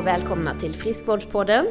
[0.00, 1.66] och välkomna till Friskvårdspodden.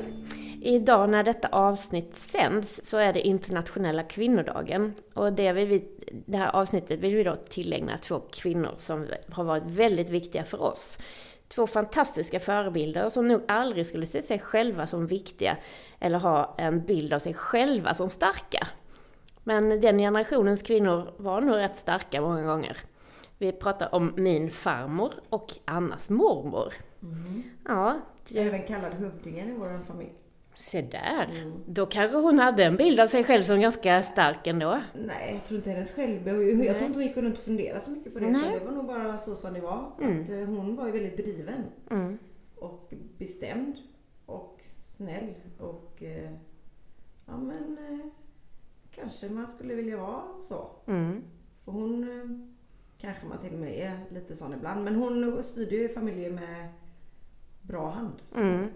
[0.61, 4.93] Idag när detta avsnitt sänds så är det internationella kvinnodagen.
[5.13, 5.87] Och det, vi,
[6.25, 10.61] det här avsnittet vill vi då tillägna två kvinnor som har varit väldigt viktiga för
[10.61, 10.99] oss.
[11.47, 15.57] Två fantastiska förebilder som nog aldrig skulle se sig själva som viktiga
[15.99, 18.67] eller ha en bild av sig själva som starka.
[19.43, 22.77] Men den generationens kvinnor var nog rätt starka många gånger.
[23.37, 26.73] Vi pratar om min farmor och Annas mormor.
[27.01, 27.43] Mm.
[27.67, 27.99] Ja,
[28.33, 30.13] det, Även kallad hövdingen i vår familj.
[30.53, 31.29] se där.
[31.41, 31.53] Mm.
[31.67, 34.81] Då kanske hon hade en bild av sig själv som ganska stark ändå.
[34.93, 36.57] Nej, jag tror inte hennes självbild.
[36.57, 36.67] Nej.
[36.67, 38.25] Jag tror inte hon gick runt och funderade så mycket på det.
[38.25, 39.91] Det var nog bara så som det var.
[40.01, 40.21] Mm.
[40.21, 41.63] Att eh, hon var ju väldigt driven.
[41.91, 42.17] Mm.
[42.55, 43.75] Och bestämd.
[44.25, 44.59] Och
[44.97, 45.33] snäll.
[45.57, 46.31] Och eh,
[47.25, 48.05] ja men eh,
[48.95, 50.69] kanske man skulle vilja vara så.
[50.87, 51.23] Mm.
[51.65, 52.55] För hon
[52.97, 54.83] kanske man till och med är lite sån ibland.
[54.83, 56.67] Men hon styrde ju familjen med
[57.69, 58.13] bra hand.
[58.35, 58.67] Mm.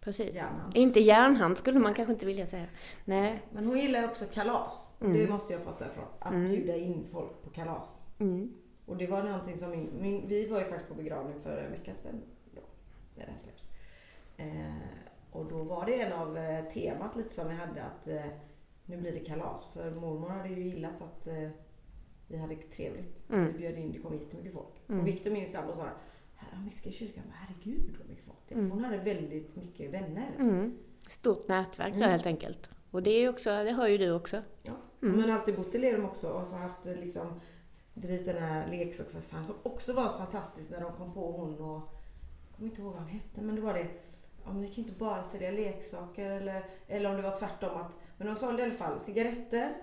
[0.00, 0.34] Precis.
[0.34, 0.76] Järnhand.
[0.76, 2.66] Inte järnhand skulle man kanske inte vilja säga.
[3.04, 3.42] Nej.
[3.52, 4.92] Men hon gillar också kalas.
[5.00, 5.12] Mm.
[5.12, 6.04] Det måste jag ha fått därifrån.
[6.18, 6.48] Att Mm.
[6.48, 8.06] bjuda in folk på kalas.
[8.18, 8.52] Mm.
[8.86, 11.70] Och det var någonting som min, min, vi var ju faktiskt på begravning för en
[11.70, 12.22] vecka sedan.
[12.54, 12.60] Då,
[13.16, 13.62] när det här släpps.
[14.36, 14.74] Eh,
[15.30, 18.32] och då var det en av eh, temat lite som vi hade att eh,
[18.84, 19.70] nu blir det kalas.
[19.74, 21.48] För mormor hade ju gillat att eh,
[22.28, 23.30] vi hade trevligt.
[23.30, 23.46] Mm.
[23.52, 24.82] Vi bjöd in, det kom jättemycket folk.
[24.88, 25.00] Mm.
[25.00, 25.88] Och Viktor min sambo sa
[26.36, 28.54] här vi ska i kyrkan, herregud vad mycket folk det.
[28.54, 28.70] Mm.
[28.70, 30.30] Hon hade väldigt mycket vänner.
[30.38, 30.78] Mm.
[31.08, 32.10] Stort nätverk Mm.
[32.10, 32.70] helt enkelt.
[32.90, 34.42] Och det är också, det har ju du också.
[34.62, 34.72] Ja.
[35.02, 35.16] Mm.
[35.20, 37.40] Men alltid bott i Lerum också och så haft liksom
[37.94, 41.80] drivit den här leksaksaffären som också var fantastiskt när de kom på hon och
[42.48, 43.86] jag kommer inte ihåg vad han hette men det var det
[44.44, 47.96] ja, men vi kan inte bara sälja leksaker eller, eller om det var tvärtom att
[48.18, 49.76] men de sålde i alla fall cigaretter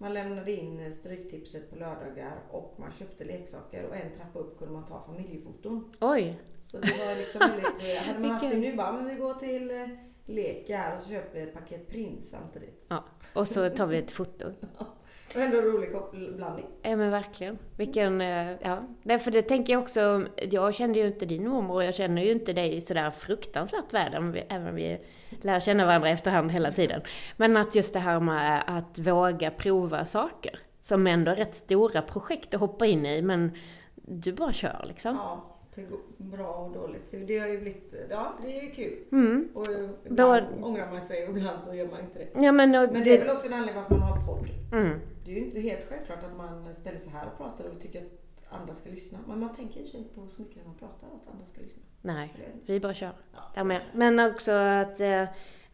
[0.00, 4.74] man lämnade in stryktipset på lördagar och man köpte leksaker och en trappa upp kunde
[4.74, 5.92] man ta familjefoton.
[6.00, 6.40] Oj!
[6.62, 9.70] Så det var liksom väldigt, hade man haft det nu bara, men vi går till
[9.70, 9.86] eh,
[10.24, 12.86] lek här och så köper vi ett paket prins samtidigt.
[13.34, 14.52] Och så tar vi ett foto.
[15.32, 15.90] Det ändå en rolig
[16.36, 16.66] blandning.
[16.82, 17.58] Ja men verkligen.
[17.76, 18.82] Vilken, eh, ja.
[19.02, 22.32] Därför det tänker jag också, jag kände ju inte din mormor och jag känner ju
[22.32, 25.00] inte dig sådär fruktansvärt väl, även om vi
[25.42, 27.00] lär känna varandra efterhand hela tiden.
[27.36, 32.02] Men att just det här med att våga prova saker, som ändå är rätt stora
[32.02, 33.52] projekt att hoppa in i, men
[33.94, 35.16] du bara kör liksom.
[35.16, 35.86] Ja, till
[36.16, 37.02] bra och dåligt.
[37.26, 38.98] Det har ju blivit, ja det är ju kul.
[39.12, 39.48] Mm.
[39.54, 39.66] Och
[40.06, 42.28] ibland Då- ångrar man sig och ibland så gör man inte det.
[42.44, 44.48] Ja men, och Men det är det, väl också en anledning varför man har podd.
[44.72, 45.00] mm.
[45.24, 48.02] Det är ju inte helt självklart att man ställer sig här och pratar och tycker
[48.02, 49.18] att andra ska lyssna.
[49.28, 51.82] Men man tänker ju inte på så mycket när man pratar att andra ska lyssna.
[52.02, 52.34] Nej,
[52.66, 53.12] vi bara kör.
[53.34, 53.80] Ja, Där med.
[53.92, 55.24] Men också att, eh,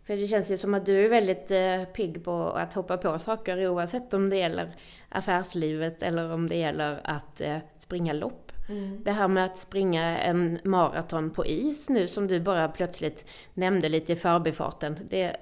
[0.02, 3.18] för det känns ju som att du är väldigt eh, pigg på att hoppa på
[3.18, 4.74] saker oavsett om det gäller
[5.08, 8.49] affärslivet eller om det gäller att eh, springa lopp.
[8.70, 9.02] Mm.
[9.04, 13.88] Det här med att springa en maraton på is nu som du bara plötsligt nämnde
[13.88, 14.98] lite i förbifarten.
[15.10, 15.36] Det,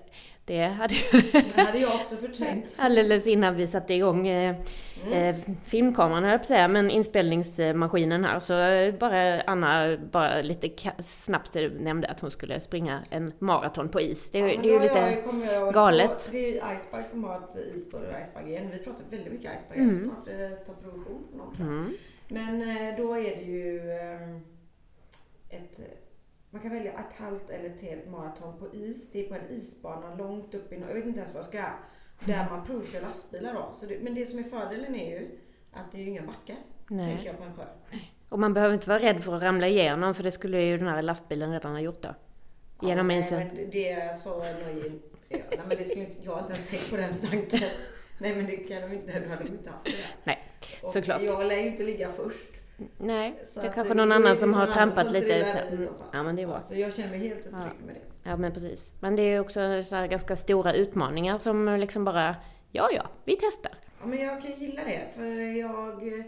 [0.44, 0.94] det hade
[1.55, 2.75] Det hade jag också förträngt.
[2.78, 4.56] alldeles innan vi satte igång eh,
[5.06, 5.12] Mm.
[5.12, 8.41] eh, filmkameran höll jag på att säga, men inspelningsmaskinen här.
[8.41, 10.69] Så eh, bara Anna bara lite
[11.03, 14.31] snabbt nämnde att hon skulle springa en maraton på is.
[14.31, 15.19] Det, Ja, det är ju lite...
[15.53, 16.28] jag- galet.
[16.31, 18.69] Det är ju Iceberg som har ett isstory och Iceberg igen.
[18.72, 19.78] Vi pratar väldigt mycket Iceberg.
[19.78, 20.05] Mm.
[20.05, 21.56] Snart eh, ta provision på någon.
[21.69, 21.93] Mm.
[22.28, 24.37] Men eh, då är det ju eh,
[25.49, 25.78] ett...
[26.50, 29.11] Man kan välja ett halvt eller ett helt maraton på is.
[29.12, 30.89] Det är på en isbana långt upp i norr.
[30.89, 31.65] Jag vet inte ens vad jag ska.
[32.33, 33.72] Där man provkör lastbilar då.
[33.81, 35.39] Så det, men det som är fördelen är ju
[35.72, 36.56] att det är ju inga backar.
[36.89, 37.22] Tänker Nej.
[37.27, 37.65] jag på en sjö.
[38.28, 40.89] Och man behöver inte vara rädd för att ramla igenom, för det skulle ju den
[40.89, 42.15] här lastbilen redan ha gjort då.
[42.87, 43.39] Genom nej, isen.
[43.47, 44.45] men det- är så.
[45.28, 47.69] Ja, nej men det skulle inte, jag har inte ens tänkt på den tanken.
[48.21, 49.93] Nej men det kan de inte, du hade de inte haft det.
[50.25, 50.39] Nej,
[50.83, 51.22] Och såklart.
[51.22, 52.49] Jag lär ju inte ligga först.
[52.99, 55.44] Nej, Så det är kanske det någon annan som har trampat lite.
[55.44, 55.89] fall.
[56.12, 56.56] Ja, men det är bra.
[56.56, 57.87] Alltså, jag känner mig helt trygg Ja.
[57.87, 58.31] med det.
[58.31, 58.93] Ja, men precis.
[59.00, 59.61] Men det är också
[60.11, 62.36] ganska stora utmaningar som liksom bara,
[62.71, 63.72] ja, ja, vi testar.
[64.01, 65.25] Ja, men jag kan gilla det för
[65.59, 66.25] jag eh,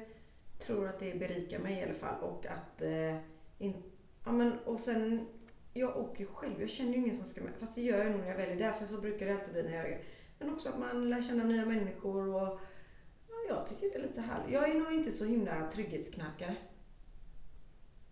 [0.67, 3.17] tror att det berikar mig i alla fall och att eh,
[3.58, 3.82] in,
[4.25, 5.26] ja, men, och sen
[5.73, 6.61] jag åker ju själv.
[6.61, 7.53] Jag känner ju ingen som ska med.
[7.61, 8.56] Fast det gör jag nog när jag väljer.
[8.56, 9.99] Därför så brukar det alltid bli när jag
[10.38, 12.61] Men också att man lär känna nya människor och
[13.50, 14.52] jag tycker det är lite härligt.
[14.55, 16.55] Jag är nog inte så himla trygghetsknarkare.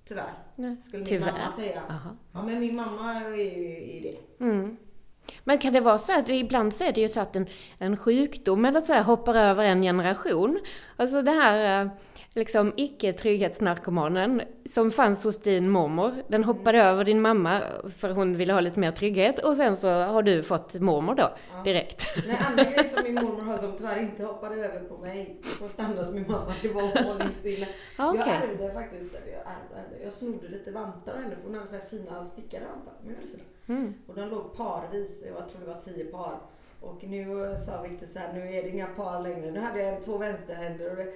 [0.05, 0.77] Tyvärr, Nej.
[0.87, 1.33] skulle min Tyvärr.
[1.33, 1.83] mamma säga.
[1.91, 2.11] Aha.
[2.33, 3.43] Ja, men min mamma är ju
[3.79, 4.01] i
[4.39, 4.45] det.
[4.45, 4.77] Mm.
[5.45, 7.47] Men kan det vara så att ibland så är det ju så att en,
[7.81, 10.61] en sjukdom eller så här hoppar över en generation?
[10.97, 11.91] Alltså det här, eh,
[12.35, 16.13] liksom icke-trygghetsnarkomanen som fanns hos din mormor.
[16.29, 17.61] Den hoppade över din mamma
[17.97, 21.31] för hon ville ha lite mer trygghet och sen så har du fått mormor då
[21.53, 21.63] Ja.
[21.65, 22.07] direkt.
[22.27, 25.69] Nej, andra grejer som min mormor har som tyvärr inte hoppade över på mig på
[25.69, 27.67] standard som min mamma, det var ordningssinne.
[27.99, 31.55] Ja, Jag ärvde faktiskt, jag ärvde, ärvde, jag snodde lite vantar av henne för hon
[31.55, 32.93] hade så här fina stickade vantar.
[33.03, 33.79] De är väldigt fina.
[33.79, 33.95] Mm.
[34.07, 36.39] Och de låg parvis, jag tror det var tio par.
[36.81, 39.51] Och nu eh, sa Victor så här, nu är det inga par längre.
[39.51, 41.13] Nu hade jag två vänsterhänder och det,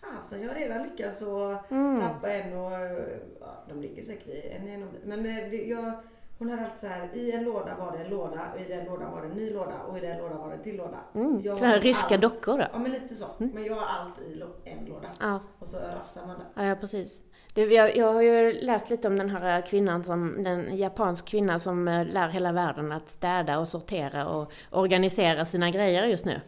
[0.00, 2.00] fasen jag har redan lyckats att Mm.
[2.00, 2.92] tappa en och, eh,
[3.40, 5.92] ja, de ligger säkert i en genom Men eh, det, jag,
[6.38, 8.84] hon hade alltid så här, i en låda var det en låda och i den
[8.84, 10.98] lådan var det en ny låda och i den lådan var det en till låda.
[11.14, 11.40] Mm.
[11.44, 12.64] Jag Så här har ryska allt- dockor då?
[12.72, 13.26] Ja men lite så.
[13.38, 15.08] Men jag har allt i en låda.
[15.20, 15.40] Ja.
[15.58, 16.62] Och så rafsar man där.
[16.62, 17.20] Ja, ja precis.
[17.54, 21.58] Du, jag, jag har ju läst lite om den här kvinnan, som, den japansk kvinna
[21.58, 26.40] som eh, lär hela världen att städa och sortera och organisera sina grejer just nu.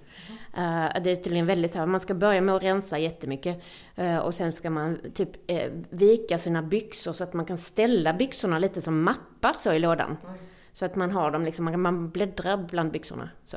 [0.59, 3.63] Eh, det är tydligen väldigt så här, man ska börja med att rensa jättemycket
[3.97, 8.13] eh, och sen ska man typ eh, vika sina byxor så att man kan ställa
[8.13, 10.17] byxorna lite som mappar så i lådan.
[10.25, 10.39] Oj.
[10.73, 13.31] Så att man har dem liksom, man man bläddra bland byxorna.
[13.45, 13.57] Så.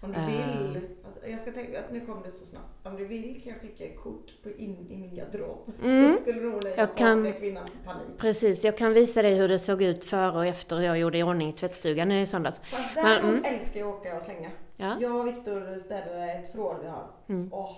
[0.00, 2.86] Om du vill, alltså, jag ska tänka att nu kommer det så snabbt.
[2.86, 5.72] Om du vill kan jag skicka ett kort på in i min garderob.
[5.82, 6.16] Mm.
[6.16, 8.18] Skulle nog den Jag japanska kvinnan panik.
[8.18, 11.22] Precis, jag kan visa dig hur det såg ut före och efter jag gjorde i
[11.22, 12.60] ordning tvättstugan i söndags.
[12.64, 13.54] Fast däremot mm.
[13.54, 14.50] älskar jag att åka och slänga.
[14.76, 15.00] Ja.
[15.00, 17.10] Jag och Viktor städade ett förråd vi har.
[17.26, 17.48] Mm.
[17.52, 17.76] Åh,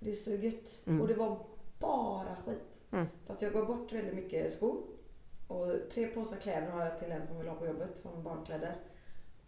[0.00, 0.82] det är så gött.
[0.86, 1.00] Mm.
[1.00, 1.38] Och det var
[1.78, 2.80] bara skit.
[2.90, 3.06] Mm.
[3.26, 4.82] Fast jag går bort väldigt mycket skor.
[5.48, 8.76] Och tre påsar kläder har jag till en som vill ha på jobbet, som barnkläder.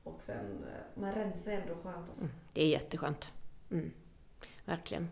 [0.02, 2.26] Och sen, eh, man rensar ändå skönt alltså.
[2.54, 3.32] Det är jätteskönt.
[3.70, 3.90] Mm.
[4.64, 5.10] Verkligen.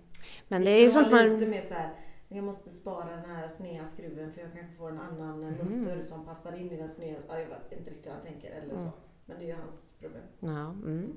[0.48, 1.28] Men det är ju sånt man...
[1.28, 1.90] lite mer så här,
[2.28, 5.54] jag måste spara den här sneda skruven för jag kanske får en annan mm.
[5.54, 7.18] Mutter som passar in i den sneda.
[7.28, 8.80] Ja, jag vet inte riktigt hur han tänker eller så.
[8.80, 8.92] Mm.
[9.26, 10.22] Men det är ju hans problem.
[10.40, 11.16] Ja, mm.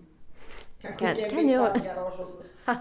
[0.82, 1.78] Kan Kan- kan jag-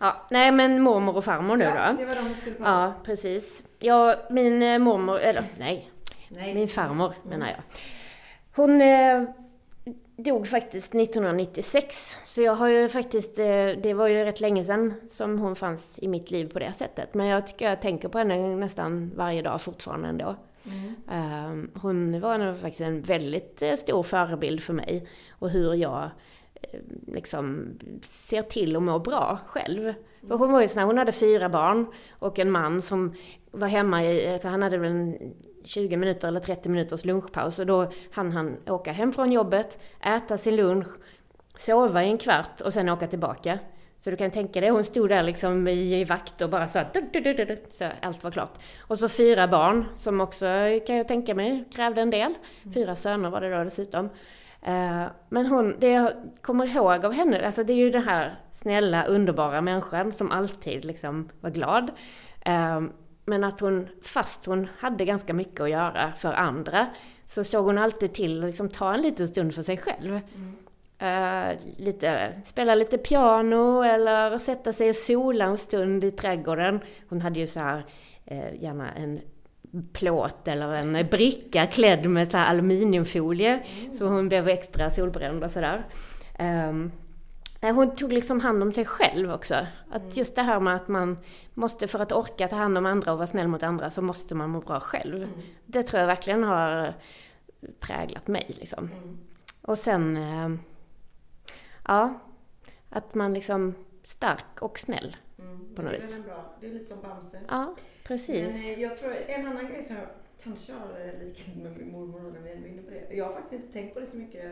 [0.00, 1.96] ja, nej men mormor och farmor nu Ja, då.
[1.98, 3.62] det var de skulle prata Ja, precis.
[3.78, 5.90] Ja, min eh, mormor, eller nej.
[6.28, 6.54] Nej.
[6.54, 7.28] min farmor Mm.
[7.28, 7.58] menar jag.
[8.56, 9.22] Hon eh,
[10.16, 12.16] dog faktiskt 1996.
[12.26, 13.44] Så jag har ju faktiskt, eh,
[13.82, 17.14] det var ju rätt länge sedan som hon fanns i mitt liv på det sättet.
[17.14, 20.36] Men jag tycker jag tänker på henne nästan varje dag fortfarande ändå.
[20.64, 20.94] Mm.
[21.10, 26.10] Ehm, Hon var nog faktiskt en väldigt eh, stor förebild för mig och hur jag
[27.06, 29.94] liksom ser till att må bra själv.
[30.28, 31.86] För hon var ju sån här, hon hade fyra barn
[32.18, 33.14] och en man som
[33.50, 35.34] var hemma i, alltså han hade väl en
[35.64, 40.38] 20 minuter eller 30 minuters lunchpaus och då hann han åka hem från jobbet, äta
[40.38, 40.88] sin lunch,
[41.56, 43.58] sova i en kvart och sen åka tillbaka.
[43.98, 46.88] Så du kan tänka dig, hon stod där liksom i vakt och bara så här,
[46.92, 48.58] du, du, du, så allt var klart.
[48.80, 50.46] Och så fyra barn som också,
[50.86, 52.34] kan jag tänka mig, krävde en del.
[52.74, 54.08] Fyra söner var det då dessutom.
[54.66, 58.36] Eh, men hon, det jag kommer ihåg av henne, alltså det är ju den här
[58.50, 61.90] snälla, underbara människan som alltid liksom var glad.
[62.40, 62.80] Eh,
[63.24, 66.86] men att hon, fast hon hade ganska mycket att göra för andra,
[67.26, 70.20] så såg hon alltid till att liksom ta en liten stund för sig själv.
[70.34, 70.56] Mm.
[71.76, 76.80] Lite, spela lite piano eller sätta sig och sola en stund i trädgården.
[77.08, 77.82] Hon hade ju så här,
[78.60, 79.20] gärna en
[79.92, 83.62] plåt eller en bricka klädd med så aluminiumfolie.
[83.92, 85.84] Så hon blev extra solbränd och sådär.
[86.38, 86.92] Um,
[87.60, 89.66] hon tog liksom hand om sig själv också.
[89.90, 91.18] Att just det här med att man
[91.54, 94.34] måste, för att orka ta hand om andra och vara snäll mot andra, så måste
[94.34, 95.16] man må bra själv.
[95.16, 95.30] Mm.
[95.66, 96.94] Det tror jag verkligen har
[97.80, 98.90] präglat mig liksom.
[98.92, 99.18] Mm.
[99.62, 100.58] Och sen, eh,
[101.84, 102.20] ja,
[102.90, 105.16] att man liksom stark och snäll.
[105.38, 105.74] Mm.
[105.74, 106.14] På något det är vis.
[106.14, 107.40] en bra, det är lite som Bamse.
[107.48, 107.74] Ja,
[108.06, 108.70] precis.
[108.72, 110.06] Men jag tror en annan grej som jag
[110.42, 113.14] kanske har eh, likhet med min mormor när vi är inne på det.
[113.16, 114.42] Jag har faktiskt inte tänkt på det så mycket.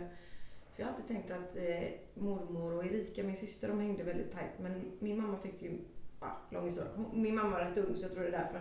[0.74, 4.32] För jag har alltid tänkt att eh, mormor och Erika, min syster, de hängde väldigt
[4.32, 4.50] tajt.
[4.60, 5.78] Men min mamma fick ju,
[6.20, 6.90] ja, lång historia.
[7.12, 8.60] Min mamma var rätt ung så jag tror det är därför.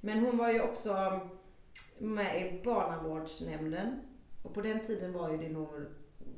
[0.00, 1.20] Men hon var ju också
[1.98, 4.00] med i barnavårdsnämnden.
[4.42, 5.68] Och på den tiden var ju det nog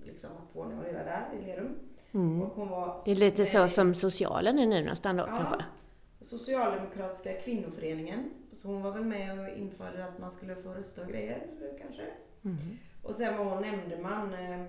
[0.04, 1.74] liksom att ordning och reda där i Lerum.
[2.12, 2.42] Mm.
[2.42, 5.36] Och hon var Det är lite så med- som socialen är nu nästan då Ja.
[5.36, 5.64] kanske.
[6.30, 8.30] Socialdemokratiska kvinnoföreningen.
[8.52, 11.46] Så hon var väl med och införde att man skulle få rösta och grejer
[11.82, 12.02] kanske.
[12.44, 12.58] Mm.
[13.02, 14.64] Och sen var hon nämndeman eh,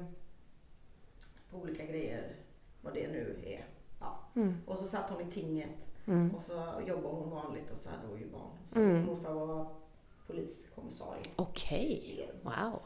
[1.49, 2.35] på olika grejer,
[2.81, 3.65] vad det nu är.
[3.99, 4.19] Ja.
[4.35, 4.57] Mm.
[4.65, 6.35] Och så satt hon i tinget Mm.
[6.35, 8.51] och så jobbade hon vanligt och så hade hon ju barn.
[8.65, 9.05] Så Mm.
[9.05, 9.67] morfar var
[10.27, 11.23] poliskommissarie.
[11.35, 12.79] Okej, wow.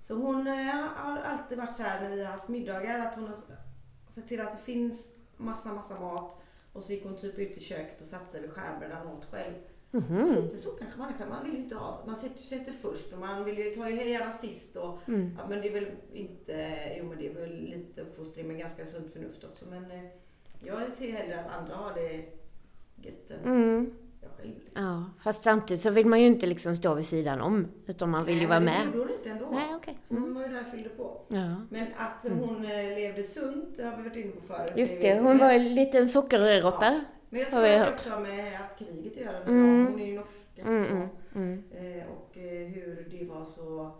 [0.00, 3.28] Så hon eh, har alltid varit så här när vi har haft middagar att hon
[3.28, 3.36] har
[4.14, 5.06] sett till att det finns
[5.36, 6.42] massa, massa mat.
[6.76, 9.24] Och så gick hon typ ut i köket och satte sig vid skärbrädan och åt
[9.24, 9.54] själv.
[9.90, 10.34] Mhm.
[10.42, 11.26] Lite så kanske man är.
[11.26, 13.90] Man vill ju inte ha, man sätter sig inte först och man vill ju ta
[13.90, 15.30] gärna sist och Mm.
[15.38, 18.86] ja, men det är väl inte, jo men det är väl lite uppfostring med ganska
[18.86, 20.04] sunt förnuft också men eh,
[20.64, 22.24] jag ser hellre att andra har det
[22.96, 23.92] gött än Mm.
[24.28, 24.54] Jag själv.
[24.54, 24.82] Liksom.
[24.84, 28.24] Ja, fast samtidigt så vill man ju inte liksom stå vid sidan om, utan man
[28.24, 28.92] vill ju Nej, vara men med.
[28.92, 29.46] Det gjorde hon inte ändå.
[29.52, 29.98] Nej, okej.
[30.08, 30.24] För Mm.
[30.24, 31.20] Hon var ju där och fyllde på.
[31.28, 31.56] Ja.
[31.70, 34.72] Men att hon eh, levde sunt, det har vi varit inne på förut.
[34.76, 37.00] Just det, ju- hon var en liten sockerråtta.
[37.28, 39.42] Men jag tror att det också har med att kriget att göra.
[39.42, 39.86] Mm.
[39.92, 40.62] Hon är ju norska.
[40.62, 41.64] Mm, mm, mm.
[42.00, 43.90] Eh, och eh, hur det var så...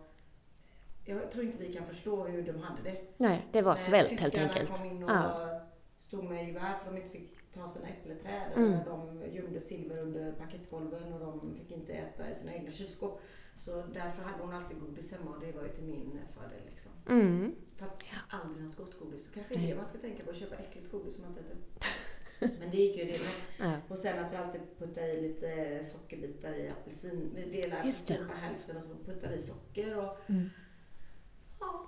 [1.04, 2.97] Jag tror inte vi kan förstå hur de hade det.
[3.16, 4.78] Nej, det var svält helt tyskarna enkelt.
[4.78, 5.61] kom in och Ja.
[5.97, 8.52] stod med gevär för de inte fick ta sina äppelträd.
[8.56, 8.78] Mm.
[8.84, 13.20] De gömde silver under parkettgolven och de fick inte äta i sina egna kylskåp.
[13.58, 16.60] Så därför hade hon alltid godis hemma och det var ju till min fördel.
[16.70, 16.92] Liksom.
[17.08, 17.54] Mm.
[17.76, 19.25] Fast aldrig något gott godis.
[19.25, 19.66] Så kanske Nej.
[19.70, 21.60] det man ska tänka på, att köpa äckligt godis som man inte äter.
[22.60, 23.70] Men det gick ju det med.
[23.72, 23.78] Ja.
[23.88, 27.30] Och sen att jag alltid puttar i lite sockerbitar i apelsin.
[27.34, 29.98] Vi delar apelsin på hälften och så puttar vi socker.
[29.98, 30.50] Och, Mm.
[31.60, 31.86] ja,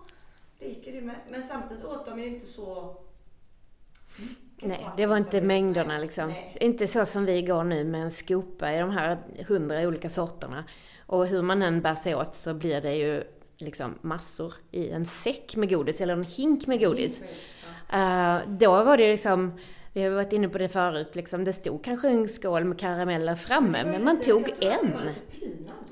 [0.58, 1.16] det gick ju det med.
[1.30, 2.96] Men samtidigt åt de ju inte så
[4.20, 6.28] mycket Nej, det var inte mängderna liksom.
[6.28, 6.56] nej.
[6.60, 10.64] Inte så som vi går nu med en skopa i de här hundra olika sorterna.
[11.06, 13.22] Och hur man än bär sig åt så blir det ju
[13.56, 17.22] liksom massor i en säck med godis, eller en hink med godis.
[17.92, 19.52] Eh, då var det liksom,
[19.92, 23.34] vi har varit inne på det förut, liksom, det stod kanske en skål med karameller
[23.34, 24.92] framme, men man lite- tog en.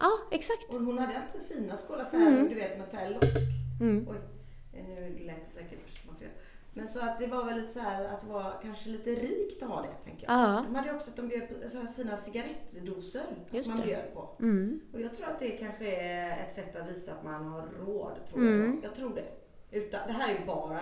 [0.01, 0.65] Ja, exakt.
[0.69, 2.49] Och hon hade alltid fina skålar så här, Mm.
[2.49, 3.25] du vet med så här lock.
[3.81, 4.07] Mm.
[4.11, 4.17] Oj,
[4.73, 5.79] eh, nu lät det säkert.
[6.77, 9.63] Men så att det var väl lite så här att det var kanske lite rikt
[9.63, 10.39] att ha det, tänker jag.
[10.39, 13.23] Ja, De hade ju också att de bjöd på så här fina cigarettdoser.
[13.51, 13.85] Just man det.
[13.87, 14.31] bjöd på.
[14.41, 14.81] mm.
[14.93, 18.13] Och jag tror att det kanske är ett sätt att visa att man har råd.
[18.31, 18.81] Tror Mm.
[18.83, 18.91] jag.
[18.91, 19.25] jag tror det.
[19.79, 20.81] Utan, det här är ju bara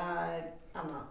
[0.73, 1.07] Anna.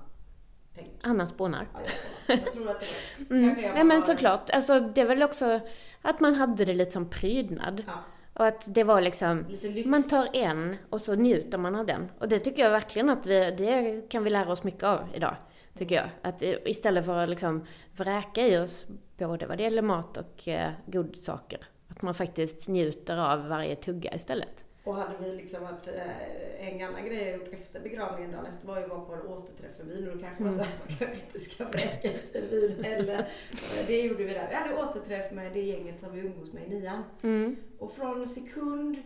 [0.75, 0.90] Tänk.
[1.04, 1.68] Anna spånar.
[1.74, 1.80] Ja,
[2.28, 3.56] jag, jag tror att det var Mm.
[3.74, 5.60] Nej men såklart, alltså det är väl också
[6.02, 7.84] att man hade det lite som prydnad.
[7.88, 7.94] Ja,
[8.34, 9.46] Och att det var liksom,
[9.86, 12.12] man tar en och så njuter man av den.
[12.20, 15.36] Och det tycker jag verkligen att vi, det kan vi lära oss mycket av idag.
[15.78, 16.10] Tycker jag.
[16.22, 18.86] Att istället för att liksom vräka i oss
[19.18, 21.60] både vad det gäller mat och eh, godsaker.
[21.88, 24.66] Att man faktiskt njuter av varje tugga istället.
[24.84, 28.68] Och hade vi liksom varit, eh, en annan grej jag gjort efter begravningen dagen efter
[28.68, 30.66] var ju att vara på en återträff för vin och då kanske man, Mm.
[30.66, 33.20] så här, man kanske inte ska vräka sig vin heller.
[33.20, 34.48] Eh, Det gjorde vi där.
[34.50, 37.04] Vi hade återträff med det gänget som vi umgås med i nian.
[37.22, 37.56] Mm.
[37.80, 38.98] Och från sekund,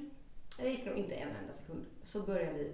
[0.57, 2.71] det gick nog inte en enda sekund, så började vi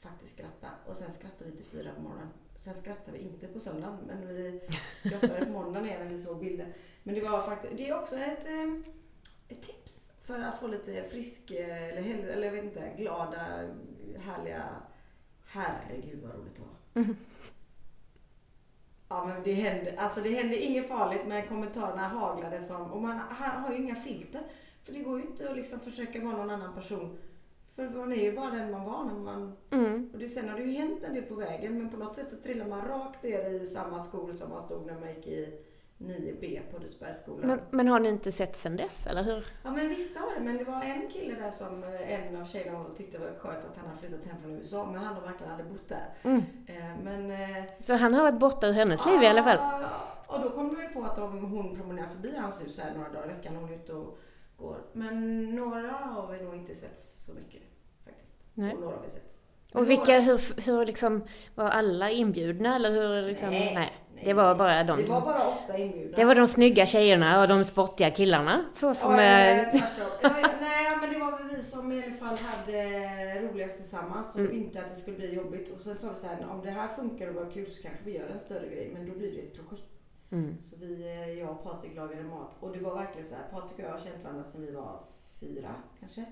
[0.00, 0.68] faktiskt skratta.
[0.86, 2.28] Och sen skrattade vi till fyra på morgonen.
[2.60, 4.60] Sen skrattade vi inte på söndagen, men vi
[5.08, 6.66] skrattade på måndagen när vi såg bilder.
[7.02, 8.72] Men det var faktiskt, det är också ett, eh,
[9.48, 12.02] ett tips för att få lite frisk, eh, eller,
[12.72, 13.38] inte, glada,
[14.18, 14.64] härliga,
[15.46, 17.04] herregud vad roligt det var.
[19.08, 23.18] Ja men det hände, alltså det hände inget farligt men kommentarerna haglade som, och man
[23.18, 24.42] har, har ju inga filter.
[24.82, 27.18] För det går ju inte att liksom försöka vara någon annan person.
[27.76, 29.56] För man är ju bara den man var när man...
[29.70, 30.10] Mm.
[30.12, 32.30] Och det, sen har det ju hänt en del på vägen men på något sätt
[32.30, 35.58] så trillar man rakt ner i samma skor som man stod när man gick i
[36.06, 37.46] 9B på Hudesbergsskolan.
[37.46, 39.46] Men, men har ni inte sett sen dess, eller hur?
[39.64, 42.46] Ja men vissa har det, men det var en kille där som eh, en av
[42.46, 45.52] tjejerna tyckte var skönt att han hade flyttat hem från USA, men han har verkligen
[45.52, 46.08] aldrig bott där.
[46.22, 46.42] Mm.
[46.66, 47.30] Eh, Men...
[47.30, 49.56] eh, Så han har varit borta ur hennes liv i alla fall?
[49.58, 49.90] Ja,
[50.26, 53.08] Och då kom man ju på att om hon promenerar förbi hans hus här några
[53.08, 54.18] dagar i veckan, hon är ute och
[54.56, 54.76] går.
[54.92, 57.62] Men några har vi nog inte sett så mycket
[58.04, 58.30] faktiskt.
[58.54, 58.74] Nej.
[58.74, 59.38] Och några har vi sett.
[59.74, 63.50] Men Och vilka, hur, hur liksom, var alla inbjudna eller hur liksom?
[63.50, 63.92] Nej, nej.
[64.24, 65.02] Det var bara de.
[65.02, 66.16] Det var bara åtta inbjudna.
[66.16, 68.64] Det var de snygga tjejerna och de sportiga killarna.
[68.72, 69.10] Så som...
[69.12, 69.82] Ja, eh, ja,
[70.22, 72.82] ja, nej, men det var väl vi som i alla fall hade
[73.40, 74.52] roligast tillsammans och Mm.
[74.52, 75.70] inte att det skulle bli jobbigt.
[75.74, 78.04] Och sen sa vi så här, om det här funkar och var kul så kanske
[78.04, 79.88] vi gör en större grej, men då blir det ett projekt.
[80.32, 80.56] mm.
[80.62, 83.78] Så vi, eh, jag och Patrik lagade mat och det var verkligen så här, Patrik
[83.78, 85.00] och jag har känt varandra sedan vi var
[85.40, 86.24] fyra kanske.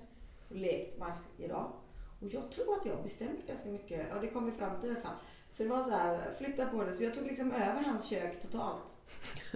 [0.49, 1.73] Och lekt varje dag.
[2.21, 4.89] Och jag tror att jag har bestämt ganska mycket, ja det kom vi fram till
[4.89, 5.17] i alla fall.
[5.53, 6.95] Så det var så här, flytta på det.
[6.95, 8.97] Så jag tog liksom över hans kök totalt.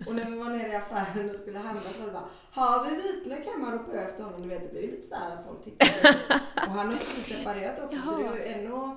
[0.07, 2.85] Och när vi var nere i affären och skulle handla så var det bara, har
[2.85, 3.73] vi vitlök hemma?
[3.73, 4.43] Ropade jag efter honom.
[4.43, 6.19] Du vet, det blev ju lite sådär att folk tittade.
[6.55, 8.97] Och han har ju separerat också så det var ju ännu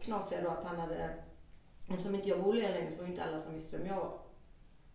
[0.00, 1.10] knasigare då att han hade,
[1.88, 4.18] eftersom inte jag bor längre så var ju inte alla som visste vem jag var.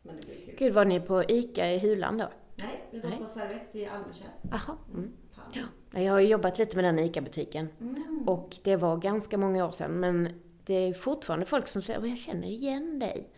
[0.02, 0.56] Men det blev kul.
[0.58, 2.30] Gud, var ni på ICA i Hulan då?
[2.56, 3.20] Nej, vi var Nej.
[3.20, 4.34] på Servett i Almekärr.
[4.52, 4.78] Jaha.
[4.94, 5.14] Mm.
[5.54, 6.00] Ja.
[6.02, 7.68] Jag har ju jobbat lite med den ICA-butiken.
[7.80, 8.24] Mm.
[8.28, 10.00] Och det var ganska många år sedan.
[10.00, 10.30] Men
[10.66, 13.30] det är fortfarande folk som säger "Men jag känner igen dig.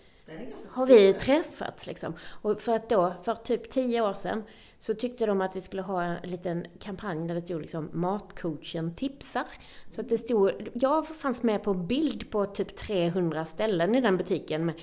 [0.70, 2.13] Har vi träffats liksom?
[2.42, 4.44] Och för att då, för typ tio år sedan,
[4.77, 8.96] så tyckte de att vi skulle ha en liten kampanj där det stod liksom matcoachen
[8.96, 9.46] tipsar.
[9.92, 14.18] Så att det stod, jag fanns med på bild på typ 300 ställen i den
[14.18, 14.75] butiken med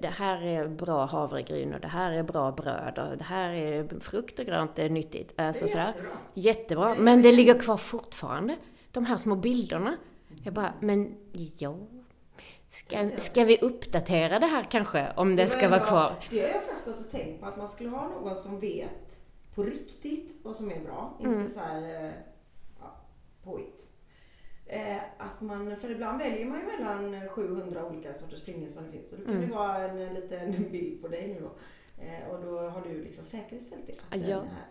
[0.00, 4.00] det här är bra havregryn och det här är bra bröd och det här är
[4.00, 5.36] frukt och grönt, det är nyttigt.
[5.36, 5.94] Det är Alltså jättebra.
[6.34, 6.94] Jättebra.
[6.94, 8.56] Men det ligger kvar fortfarande,
[8.92, 9.96] de här små bilderna.
[10.46, 11.16] Jag bara, men
[11.58, 11.76] ja.
[12.70, 16.14] Ska, ska vi uppdatera det här kanske, om det ska vara kvar?
[16.30, 19.20] Det har jag först gått och tänkt på, att man skulle ha någon som vet
[19.54, 21.18] på riktigt vad som är bra.
[21.20, 21.40] Mm.
[21.40, 22.10] Inte så här eh,
[22.80, 22.96] ja,
[23.44, 23.88] påhitt.
[24.66, 28.92] Eh, att man, för ibland väljer man ju mellan 700 olika sorters flingor som det
[28.92, 29.12] finns.
[29.12, 29.48] Och då kan Mm.
[29.48, 31.50] det vara en, en liten bild på dig nu då.
[32.04, 33.92] Eh, och då har du liksom säkerställt det.
[33.92, 34.36] att den Ja.
[34.36, 34.66] är här.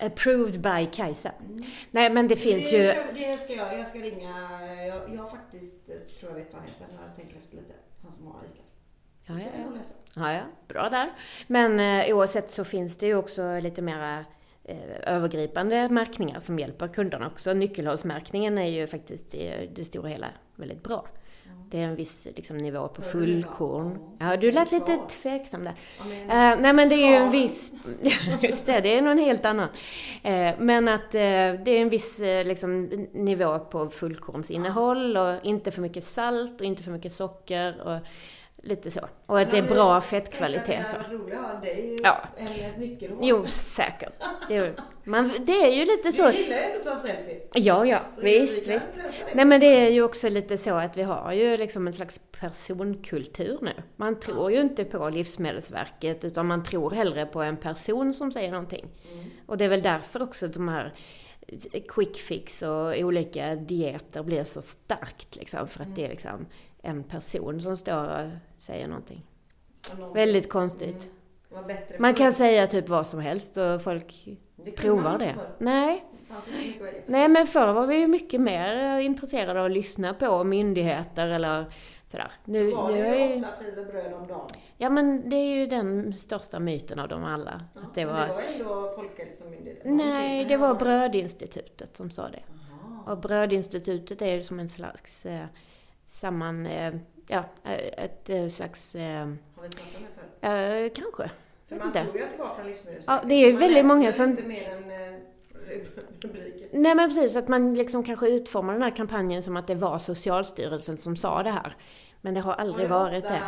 [0.00, 1.30] Approved by Kajsa.
[1.40, 1.64] Mm.
[1.90, 2.82] Nej, men det finns det, ju...
[3.14, 6.70] Det ska jag, jag ska ringa, jag, jag faktiskt, eh, tror jag vet vad han
[6.70, 7.74] heter när jag tänker efter lite.
[8.02, 8.62] Han som har ICA.
[9.26, 9.82] Ja, ja, ja.
[10.14, 11.10] Ja, ja, bra där.
[11.46, 14.24] Men eh, oavsett så finns det ju också lite mera
[14.64, 17.52] eh, övergripande märkningar som hjälper kunderna också.
[17.52, 21.06] Nyckelhålsmärkningen är ju faktiskt i det stora hela väldigt bra.
[21.70, 23.98] Det är en viss liksom, nivå på fullkorn.
[24.18, 25.74] Ja, du lät lite tveksam där.
[26.28, 27.72] Eh, nej men det är ju en viss,
[28.40, 29.68] just det, det är någon helt annan.
[30.22, 35.82] Eh, men att eh, det är en viss liksom, nivå på fullkornsinnehåll och inte för
[35.82, 37.98] mycket salt och inte för mycket socker och
[38.62, 39.00] lite så.
[39.26, 40.88] Och att det är bra fettkvalitet.
[40.88, 40.96] Så.
[40.96, 42.18] Det varit roligt att ha dig Ja.
[42.78, 43.18] nyckelhål.
[43.22, 44.22] Jo, säkert.
[44.50, 44.66] Jo.
[45.04, 46.30] Man, det är ju lite så.
[46.30, 47.42] Du gillar ju att ta selfies.
[47.52, 48.88] Ja, ja, Så visst, visst.
[49.34, 52.20] Nej men det är ju också lite så att vi har ju liksom en slags
[52.40, 53.72] personkultur nu.
[53.96, 58.50] Man tror ju inte på Livsmedelsverket utan man tror hellre på en person som säger
[58.50, 58.86] någonting.
[59.12, 59.24] Mm.
[59.46, 60.94] Och det är väl därför också de här
[61.88, 65.68] quick fix och olika dieter blir så starkt liksom.
[65.68, 66.46] För att det är liksom
[66.86, 68.28] en person som står och
[68.58, 69.26] säger någonting.
[69.98, 71.10] Någon- Väldigt konstigt.
[71.52, 71.72] Mm.
[71.98, 75.34] Man kan säga typ vad som helst och folk Det provar det.
[75.58, 76.04] Nej,
[76.78, 77.02] Det.
[77.06, 81.64] Nej, men förr var vi ju mycket mer intresserade av att lyssna på myndigheter eller
[82.06, 82.30] sådär.
[82.44, 84.46] Nu, Var nu det ju åtta skivor bröd om dagen?
[84.76, 87.60] ja, men det är ju den största myten av dem alla.
[87.74, 89.96] Ja, att det var, det var ändå Folkhälsomyndigheten?
[89.96, 92.42] nej, det var Brödinstitutet som sa det.
[92.48, 93.12] Jaha.
[93.12, 95.44] Och Brödinstitutet är ju som en slags eh,
[96.06, 96.94] samman, eh,
[97.28, 100.02] ja, eh, ett eh, slags, Har vi pratat om
[100.40, 100.84] det förr?
[100.84, 101.30] eh, kanske.
[101.68, 102.02] För man inte.
[102.04, 103.04] tror ju att det var från Livsmedelsverket.
[103.22, 105.20] Ja, det är ju Man väldigt många som- inte mer än
[106.22, 106.68] rubriken.
[106.72, 109.98] Nej men precis, att man liksom kanske utformar den här kampanjen som att det var
[109.98, 111.76] Socialstyrelsen som sa det här.
[112.20, 113.42] Men det har aldrig Var varit det.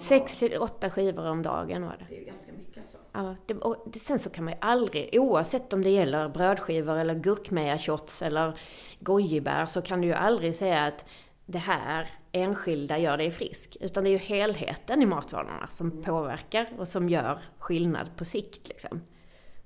[0.00, 2.04] Sex till åtta skivor om dagen var det.
[2.08, 2.98] Det är ju ganska mycket alltså.
[3.12, 6.96] Ja, det, och det, sen så kan man ju aldrig, oavsett om det gäller brödskivor
[6.96, 8.52] eller gurkmejashots eller
[9.00, 11.06] gojibär, så kan du ju aldrig säga att
[11.46, 13.76] det här enskilda gör dig frisk.
[13.80, 18.68] Utan det är ju helheten i matvanorna som påverkar och som gör skillnad på sikt.
[18.68, 19.00] Liksom.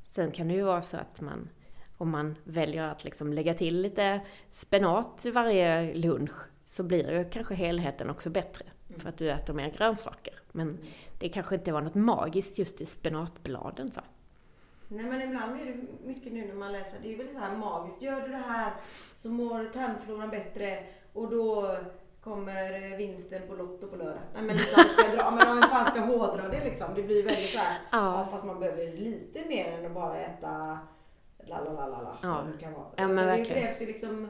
[0.05, 1.49] Sen kan det ju vara så att man,
[1.97, 6.33] om man väljer att liksom lägga till lite spenat i varje lunch,
[6.65, 8.65] så blir ju kanske helheten också bättre.
[8.99, 10.35] För att du äter mer grönsaker.
[10.53, 10.79] Men
[11.19, 14.01] det kanske inte var något magiskt just i spenatbladen så.
[14.89, 17.57] Nej men ibland är det mycket nu när man läser, det är väl så här
[17.57, 18.03] magiskt.
[18.03, 18.73] Gör du det här
[19.15, 20.85] så mår tarmfloran bättre
[21.19, 21.77] och då
[22.21, 24.19] kommer vinsten på Lotto på lördag.
[24.35, 26.95] Nej men liksom, ska dra, men om fan ska hårdra det liksom.
[26.95, 27.99] Det blir väldigt så här, Ja.
[27.99, 28.29] ja.
[28.31, 30.79] fast man behöver lite mer än att bara äta
[31.47, 32.17] la la la la la.
[32.23, 32.45] Ja.
[32.61, 33.63] Ja, men För det verkligen.
[33.63, 34.29] krävs ju liksom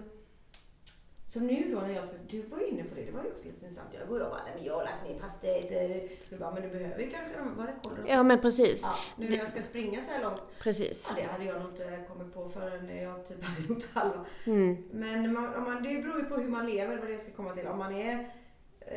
[1.29, 3.31] som nu då när jag ska, du var ju inne på det, det var ju
[3.31, 3.88] också lite intressant.
[3.99, 6.09] Jag går och bara, nej men jag har lagt ner pasteter.
[6.31, 8.14] Du bara, men du behöver ju kanske de, var det kolhydrater?
[8.14, 8.83] Ja men precis.
[8.83, 11.07] Ja, nu när jag ska springa så här långt, Precis.
[11.09, 14.25] ja, det hade jag nog inte kommit på förrän jag typ hade gjort halva.
[14.47, 14.77] Mm.
[14.91, 17.33] Men man, om man, det beror ju på hur man lever, vad det jag ska
[17.33, 17.67] komma till.
[17.67, 18.33] Om man är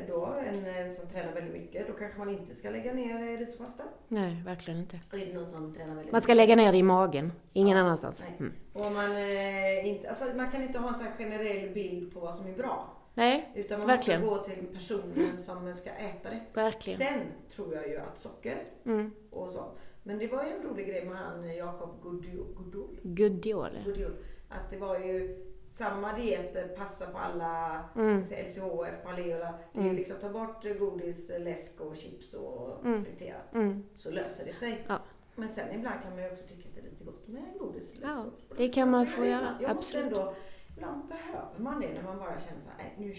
[0.07, 3.37] då en eh, som tränar väldigt mycket, då kanske man inte ska lägga ner eh,
[3.37, 3.83] rispasta.
[4.07, 4.99] Nej, verkligen inte.
[5.11, 7.77] Och är det någon som tränar väldigt Man ska lägga ner det i magen, ingen
[7.77, 8.23] Ja, annanstans.
[8.39, 8.53] Mm.
[8.73, 12.33] Och man, eh, inte, alltså man kan inte ha en sån generell bild på vad
[12.35, 12.97] som är bra.
[13.13, 14.21] Nej, Utan man Verkligen.
[14.25, 16.41] måste gå till personen som ska äta det.
[16.53, 16.99] verkligen.
[16.99, 17.19] Sen
[17.55, 19.11] tror jag ju att socker Mm.
[19.29, 19.65] och så.
[20.03, 21.89] Men det var ju en rolig grej med han eh, Jakob.
[22.01, 22.97] Godol.
[23.03, 23.69] Gudiol.
[23.85, 24.11] Godol.
[24.49, 25.37] Att det var ju
[25.71, 28.21] samma dieter passar på alla Mm.
[28.21, 29.53] LCHF, Paleola.
[29.73, 33.05] Det är ju liksom ta bort godis, läsk och chips och Mm.
[33.05, 33.53] friterat.
[33.53, 33.83] Mm.
[33.93, 34.85] Så löser det sig.
[34.87, 34.99] Ja.
[35.35, 37.93] Men sen ibland kan man ju också tycka att det är lite gott med godis,
[37.95, 40.05] läsk Ja, och- det kan man få göra, Jag måste absolut.
[40.17, 40.33] ändå,
[40.77, 43.15] ibland behöver man det när man bara känner så här, nej nu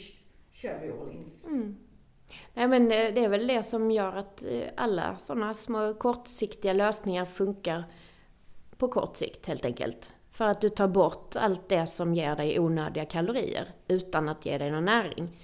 [0.53, 1.53] kör vi all in liksom.
[1.55, 1.77] Mm.
[2.55, 6.73] Nej men eh, det är väl det som gör att eh, alla sådana små kortsiktiga
[6.73, 7.85] lösningar funkar
[8.77, 10.13] på kort sikt helt enkelt.
[10.33, 14.59] För att du tar bort allt det som ger dig onödiga kalorier utan att ge
[14.59, 15.39] dig någon näring.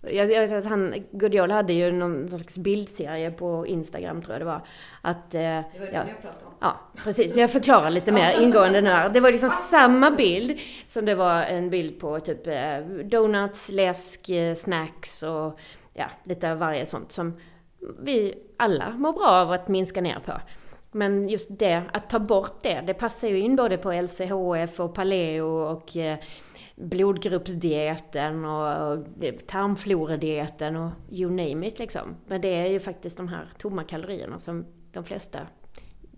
[0.00, 4.40] Jag, jag vet att han, Gudiol hade ju någon slags bildserie på Instagram tror jag
[4.40, 4.60] det var.
[5.02, 6.52] Att, eh, Det var det ja, jag pratade om.
[6.60, 7.32] Ja, precis.
[7.32, 9.08] Men jag förklarar lite mer ingående nu här.
[9.08, 14.28] Det var liksom samma bild som det var en bild på typ eh, donuts, läsk,
[14.28, 15.58] eh, snacks och
[15.94, 17.40] ja, lite av varje sånt som
[18.00, 20.32] vi alla mår bra av att minska ner på.
[20.96, 24.94] Men just det, att ta bort det, det passar ju in både på LCHF och
[24.94, 26.18] Paleo och eh,
[26.76, 28.68] blodgruppsdieten och
[29.24, 32.16] eh, tarmfloredieten och you name it liksom.
[32.26, 35.38] Men det är ju faktiskt de här tomma kalorierna som de flesta,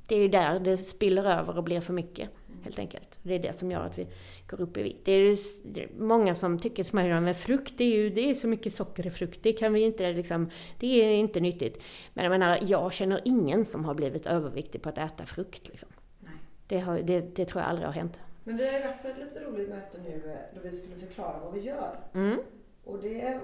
[0.06, 2.30] det är ju där det spiller över och blir för mycket.
[2.64, 3.18] Helt enkelt.
[3.22, 4.06] Det är det som gör att vi
[4.46, 5.04] går upp i vikt.
[5.04, 5.36] Det är
[5.72, 8.48] det är många som tycker som jag med frukt, det är ju det är så
[8.48, 11.82] mycket socker i frukt, det kan vi inte liksom, det är inte nyttigt.
[12.14, 15.88] Men jag menar, jag känner ingen som har blivit överviktig på att äta frukt liksom.
[16.18, 16.32] Nej.
[16.66, 18.20] Det, har, det, det tror jag aldrig har hänt.
[18.44, 20.96] Men vi har ju varit på ett lite roligt möte nu eh, då vi skulle
[20.96, 22.00] förklara vad vi gör.
[22.14, 22.38] Mm.
[22.84, 23.40] Och det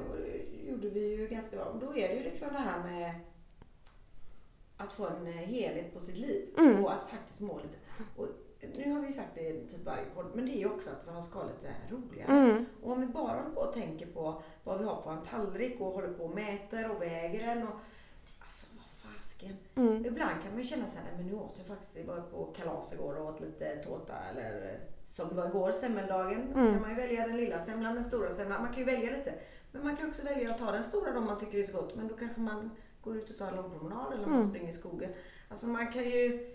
[0.68, 1.64] gjorde vi ju ganska bra.
[1.64, 3.14] Och då är det ju liksom det här med
[4.76, 6.84] att få en eh, helhet på sitt liv Mm.
[6.84, 7.76] och att faktiskt må lite.
[8.16, 8.26] Och
[8.76, 11.22] nu har vi sagt det typ varje podd, men det är ju också att man
[11.22, 12.32] ska ha lite roligare.
[12.32, 12.64] Mm.
[12.82, 15.80] Och om vi bara håller på och tänker på vad vi har på en tallrik
[15.80, 17.74] och håller på och mäter och väger den och
[18.38, 19.56] alltså vad fasken.
[19.74, 20.06] Mm.
[20.06, 22.20] Ibland kan man ju känna så här, nej men nu åt jag faktiskt, jag var
[22.20, 26.42] på kalas igår och åt lite tårta eller som var igår, semmeldagen.
[26.54, 26.72] Mm.
[26.72, 28.62] kan man ju välja den lilla semlan, den stora semlan.
[28.62, 29.34] Man kan ju välja lite.
[29.72, 31.66] Men man kan också välja att ta den stora då om man tycker det är
[31.72, 31.94] så gott.
[31.96, 32.70] Men då kanske man
[33.02, 34.48] går ut och tar en lång promenad eller man Mm.
[34.48, 35.10] springer i skogen.
[35.48, 36.53] Alltså man kan ju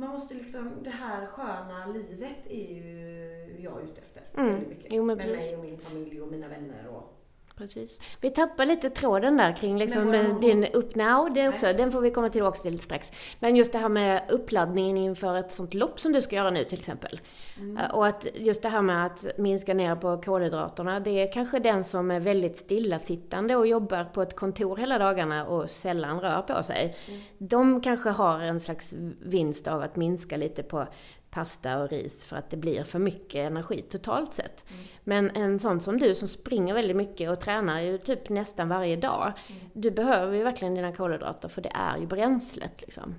[0.00, 4.22] man måste liksom, det här sköna livet är ju jag ute efter.
[4.40, 4.52] Mm.
[4.52, 4.92] Väldigt mycket.
[4.92, 5.46] Jo, men Med precis.
[5.50, 7.19] mig och min familj och mina vänner och
[7.60, 8.00] Precis.
[8.20, 11.74] Vi tappar lite tråden där kring liksom din upp now, det också, Nej.
[11.74, 13.12] den får vi komma tillbaka till strax.
[13.38, 16.64] Men just det här med uppladdningen inför ett sånt lopp som du ska göra nu
[16.64, 17.20] till exempel.
[17.58, 17.76] Mm.
[17.76, 21.58] Eh, Och att just det här med att minska ner på kolhydraterna, det är kanske
[21.58, 26.42] den som är väldigt stillasittande och jobbar på ett kontor hela dagarna och sällan rör
[26.42, 26.96] på sig.
[27.08, 27.20] Mm.
[27.38, 30.86] De kanske har en slags vinst av att minska lite på
[31.30, 34.70] pasta och ris för att det blir för mycket energi totalt sett.
[34.70, 34.84] Mm.
[35.04, 38.96] Men en sån som du som springer väldigt mycket och tränar ju typ nästan varje
[38.96, 39.32] dag.
[39.48, 39.60] Mm.
[39.72, 43.14] Du behöver ju verkligen dina kolhydrater för det är ju bränslet liksom.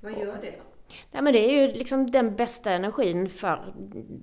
[0.00, 0.62] Vad gör det då?
[1.10, 3.74] Nej men det är ju liksom den bästa energin för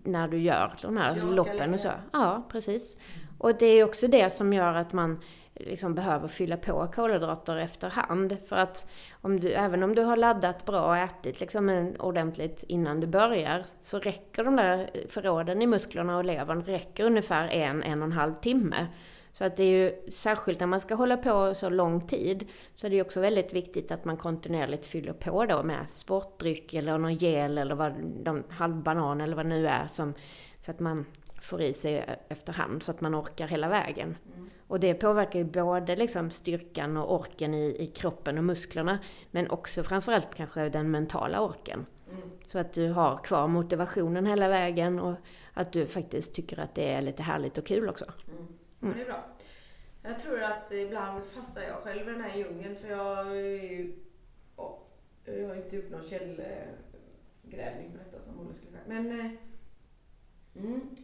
[0.03, 1.91] när du gör de här loppen och så.
[2.13, 2.95] Ja, precis.
[3.37, 5.19] Och det är ju också det som gör att man
[5.55, 8.37] liksom behöver fylla på kolhydrater efterhand.
[8.45, 8.87] För att
[9.21, 13.07] om du, även om du har laddat bra och ätit liksom en- ordentligt innan du
[13.07, 18.05] börjar, så räcker de där förråden i musklerna och levern räcker ungefär en, en och
[18.05, 18.87] en halv timme.
[19.33, 22.85] Så att det är ju, särskilt när man ska hålla på så lång tid, så
[22.85, 26.97] är det ju också väldigt viktigt att man kontinuerligt fyller på då med sportdryck eller
[26.97, 30.13] någon gel eller vad, de, halvbanan eller vad det nu är, som,
[30.59, 31.05] så att man
[31.41, 34.17] får i sig efterhand, så att man orkar hela vägen.
[34.35, 34.49] Mm.
[34.73, 38.99] Och det påverkar ju både liksom styrkan och orken i, i kroppen och musklerna,
[39.31, 41.85] men också framförallt kanske den mentala orken.
[42.11, 42.29] Mm.
[42.47, 45.15] Så att du har kvar motivationen hela vägen och
[45.53, 48.05] att du faktiskt tycker att det är lite härligt och kul också.
[48.31, 48.47] Mm.
[48.79, 49.25] Men det är bra.
[50.01, 53.27] Jag tror att ibland fastnar jag själv i den här djungeln för jag
[54.57, 54.79] ja,
[55.25, 58.83] jag har inte gjort någon källgrävning på detta som Olle skulle säga.
[58.87, 59.19] Men...
[59.19, 59.31] eh,
[60.55, 60.95] Mm.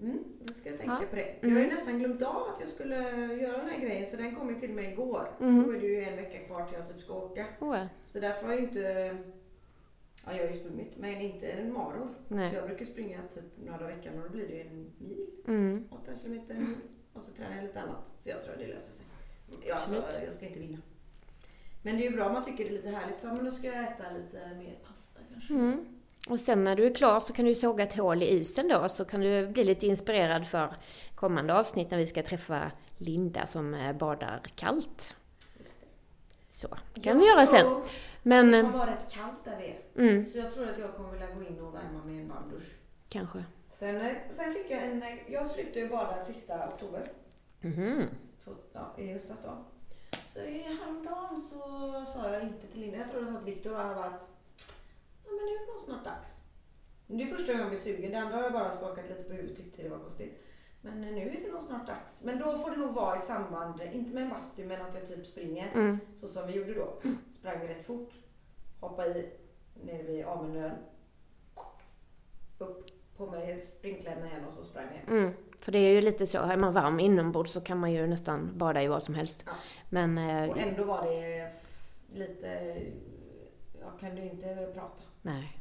[0.00, 1.06] Mm, då ska jag tänka Ja.
[1.10, 1.26] på det.
[1.40, 1.56] Jag Mm.
[1.56, 2.96] har ju nästan glömt av att jag skulle
[3.34, 5.30] göra den här grejen så den kom ju till mig igår.
[5.40, 5.62] Mhm.
[5.64, 7.46] Då är det ju en vecka kvar till jag typ ska åka.
[7.60, 7.84] Oh.
[8.04, 9.16] Så därför har jag inte...
[10.26, 12.08] Ja, jag har ju sprungit, men inte en maro.
[12.28, 12.50] Nej.
[12.50, 15.26] Så jag brukar springa typ några veckan och då blir det ju en mil.
[15.46, 15.84] Mm.
[15.90, 16.74] 8 kilometer mil.
[17.12, 18.04] Och så tränar jag lite annat.
[18.18, 19.06] Så jag tror att det löser sig.
[19.66, 20.78] Ja, alltså, jag ska inte vinna.
[21.82, 23.20] Men det är ju bra om man tycker det är lite härligt.
[23.20, 25.54] Så, men då ska jag äta lite mer pasta kanske.
[25.54, 25.93] Mm.
[26.30, 28.88] Och sen när du är klar så kan du såga ett hål i isen då,
[28.88, 30.68] så kan du bli lite inspirerad för
[31.14, 35.16] kommande avsnitt när vi ska träffa Linda som eh, badar kallt.
[35.58, 35.64] Det.
[36.50, 37.82] Så, det kan vi göra sen.
[38.22, 40.00] Men, Det kommer vara rätt kallt där är.
[40.02, 42.68] mm, Så jag tror att jag kommer vilja gå in och värma med en varmdusch.
[43.08, 43.44] kanske.
[43.78, 45.02] Sen, eh, sen fick jag en...
[45.02, 47.08] eh, Jag slutade ju bada sista oktober.
[47.60, 48.02] Mhm.
[48.44, 49.50] Så, ja, i höstas då.
[50.28, 51.58] Så i häromdagen så
[52.12, 54.28] sa jag inte till Linda, jag tror jag sa till Viktor att
[55.24, 56.28] ja men nu är det snart dags.
[57.06, 59.32] Det är första gången jag blir sugen, det andra har jag bara skakat lite på
[59.32, 60.44] huvudet tyckte det var konstigt.
[60.80, 62.20] Men eh, nu är det nog snart dags.
[62.22, 65.06] Men då får det nog vara i samband, inte med en bastu men att jag
[65.06, 65.72] typ springer.
[65.74, 65.98] Mm.
[66.14, 67.00] Så som vi gjorde då.
[67.32, 68.12] Sprang rätt fort.
[68.80, 69.32] Hoppa i
[69.82, 70.72] nere vid Amundön.
[72.58, 75.18] Upp på mig springkläderna igen och så sprang jag hem.
[75.18, 75.34] Mm.
[75.60, 78.58] För det är ju lite så, är man varm inombords så kan man ju nästan
[78.58, 79.42] bada i vad som helst.
[79.46, 79.52] Ja.
[79.90, 81.52] Men, eh, Och ändå var det
[82.12, 82.76] lite...
[83.80, 85.02] Ja, kan du inte prata?
[85.24, 85.60] Nej.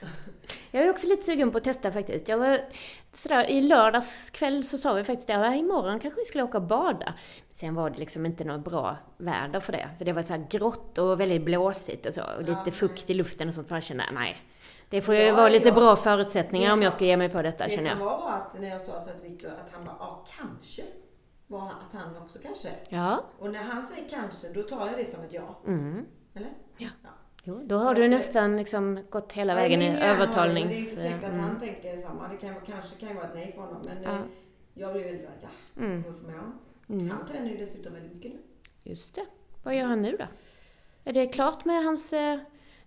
[0.70, 2.28] Jag är också lite sugen på att testa faktiskt.
[2.28, 2.64] Jag var
[3.12, 6.64] sådär, i lördags kväll så sa vi faktiskt att imorgon kanske vi skulle åka och
[6.64, 7.14] bada.
[7.52, 9.88] Sen var det liksom inte något bra väder för det.
[9.98, 12.22] För det var så här grått och väldigt blåsigt och så.
[12.36, 13.68] Och lite Ja, fukt i luften och sånt.
[13.68, 14.36] Bara kände, nej.
[14.90, 15.74] Det får ju Ja, vara lite ja.
[15.74, 18.06] bra förutsättningar Det om jag ska ge mig på detta Det känner som jag.
[18.06, 20.82] var var att när jag sa så till Viktor att han bara, ja kanske.
[21.46, 22.68] Var att han också kanske.
[22.88, 23.24] Ja.
[23.38, 25.58] Och när han säger kanske, då tar jag det som ett ja.
[25.66, 26.06] Mm.
[26.34, 26.50] Eller?
[26.76, 26.88] Ja.
[27.48, 30.70] Jo, då har du nästan liksom gått hela vägen i övertalnings...
[30.70, 31.60] Det är inte säkert att han mm.
[31.60, 32.28] tänker samma.
[32.28, 33.82] Det kan, kanske kan vara ett nej för honom.
[33.84, 34.18] Men ja.
[34.74, 36.04] jag blir väldigt såhär, ja, mm.
[36.06, 36.58] jag får med honom.
[36.88, 37.10] Mm.
[37.10, 38.38] Han tränar ju dessutom väldigt mycket nu.
[38.82, 39.24] Just det.
[39.62, 40.24] Vad gör han nu då?
[41.04, 42.38] Är det klart med hans eh,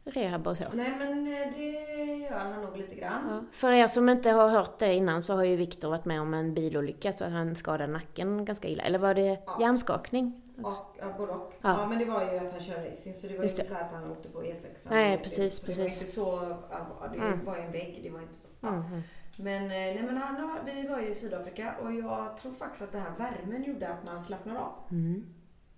[0.04, 0.64] rehab och så?
[0.74, 3.24] Nej, men eh, det gör han nog lite grann.
[3.30, 3.42] Ja.
[3.52, 6.34] För er som inte har hört det innan så har ju Viktor varit med om
[6.34, 8.84] en bilolycka så han skadade nacken ganska illa.
[8.84, 9.58] Eller var det ja.
[9.62, 10.42] hjärnskakning?
[10.66, 11.54] Och, ja, både och.
[11.62, 11.70] Ja.
[11.82, 11.88] ja.
[11.88, 13.92] men det var ju att han körde racing så det var ju inte så att
[13.92, 14.88] han åkte på E6.
[14.90, 15.78] Nej, precis, precis.
[15.78, 16.40] Det var inte så
[16.72, 17.22] allvarligt.
[17.22, 17.46] Det mm.
[17.46, 18.68] var en vägg, det var inte så.
[18.68, 19.02] Mm.
[19.38, 22.82] Men, eh, nej, men han har, vi var ju i Sydafrika och jag tror faktiskt
[22.82, 24.74] att det här värmen gjorde att man slappnade av.
[24.92, 25.26] Mm.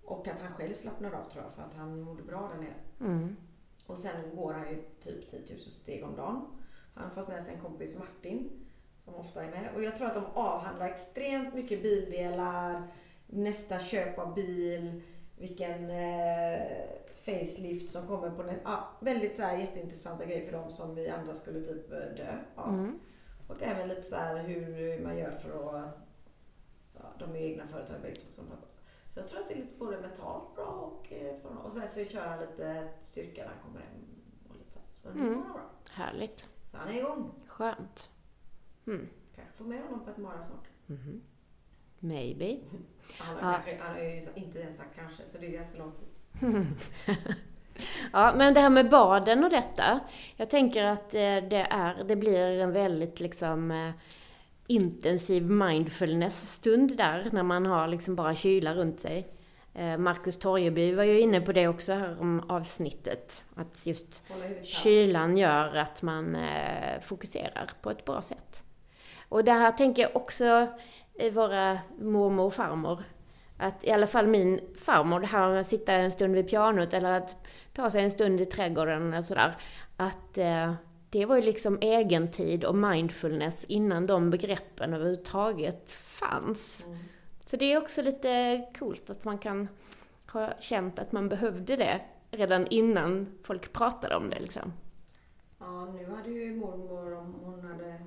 [0.04, 2.74] Och att han själv slappnade av tror jag för att han mådde bra där nere.
[3.00, 3.36] Mm.
[3.86, 6.46] Och sen går han ju typ 10 000 steg om dagen.
[6.94, 8.50] Han har fått med sig en kompis Martin
[9.04, 9.70] som ofta är med.
[9.74, 12.82] Och jag tror att de avhandlar extremt mycket bildelar,
[13.32, 15.02] nästa köp av bil,
[15.38, 16.62] vilken eh,
[17.14, 18.58] facelift som kommer på den.
[18.64, 22.38] Ah, väldigt så här jätteintressanta grejer för dem som vi andra skulle typ eh, dö
[22.54, 22.74] av.
[22.74, 22.98] Mm.
[23.48, 25.98] Och även lite så här hur man gör för att,
[26.94, 27.96] ja, de är egna företag
[28.30, 28.44] som
[29.08, 32.04] Så jag tror att det är lite både mentalt bra och, eh, och sen så
[32.04, 34.02] kör han lite styrka när han kommer hem.
[34.48, 35.42] Och lite, så det mm.
[35.42, 35.70] bra.
[35.92, 36.48] Härligt.
[36.64, 37.30] Så han är igång.
[37.46, 38.10] Skönt.
[38.86, 39.08] Mm.
[39.34, 40.68] Kanske får med honom på ett mara snart.
[40.88, 41.22] Mm.
[42.04, 42.58] Maybe.
[43.18, 43.54] Han har, ja.
[43.54, 45.94] kanske, han har ju inte ens sagt kanske, så det är ganska långt
[48.12, 50.00] ja, men det här med baden och detta.
[50.36, 53.90] Jag tänker att eh, det, är, det blir en väldigt liksom eh,
[54.66, 59.28] intensiv mindfulness-stund där, när man har liksom bara kyla runt sig.
[59.74, 63.44] Eh, Marcus Torjeby var ju inne på det också här om avsnittet.
[63.54, 64.22] Att just
[64.62, 66.36] kylan gör att man
[67.00, 68.64] fokuserar på ett bra sätt.
[69.28, 70.68] Och det här tänker jag också
[71.32, 73.02] våra mormor och farmor.
[73.56, 76.94] Att i alla fall min farmor, det här med att sitta en stund vid pianot
[76.94, 77.36] eller att
[77.72, 79.56] ta sig en stund i trädgården eller sådär.
[79.96, 80.74] Att eh,
[81.10, 86.84] det var ju liksom egentid och mindfulness innan de begreppen överhuvudtaget fanns.
[86.86, 86.98] Mm.
[87.44, 89.68] Så det är också lite coolt att man kan
[90.32, 94.72] ha känt att man behövde det redan innan folk pratade om det liksom.
[95.58, 97.98] Ja, nu hade ju mormor, om hon hade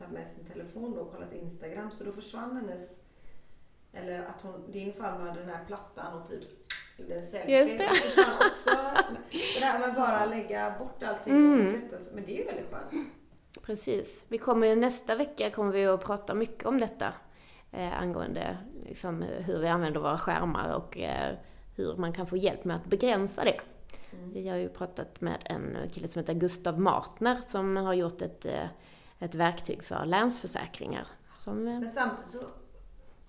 [0.00, 2.96] tagit med sin telefon då och kollat Instagram, så då försvann hennes
[3.92, 6.44] eller att hon, din farmor hade den här plattan och typ
[6.96, 7.60] gjorde en selfie.
[7.60, 7.88] Just det.
[8.50, 8.70] Också,
[9.58, 11.62] det här med bara lägga bort allting mm.
[11.62, 12.14] och sätta sig.
[12.14, 13.08] Men det är ju väldigt skönt.
[13.62, 14.24] Precis.
[14.28, 17.12] Vi kommer ju nästa vecka kommer vi att prata mycket om detta.
[17.72, 21.36] Eh, angående liksom, hur vi använder våra skärmar och eh,
[21.76, 23.60] hur man kan få hjälp med att begränsa det.
[24.12, 24.32] Mm.
[24.32, 28.46] Vi har ju pratat med en kille som heter Gustav Martner som har gjort ett,
[28.46, 28.66] eh,
[29.20, 31.06] ett verktyg för länsförsäkringar.
[31.44, 32.38] Som, eh, Men samtidigt så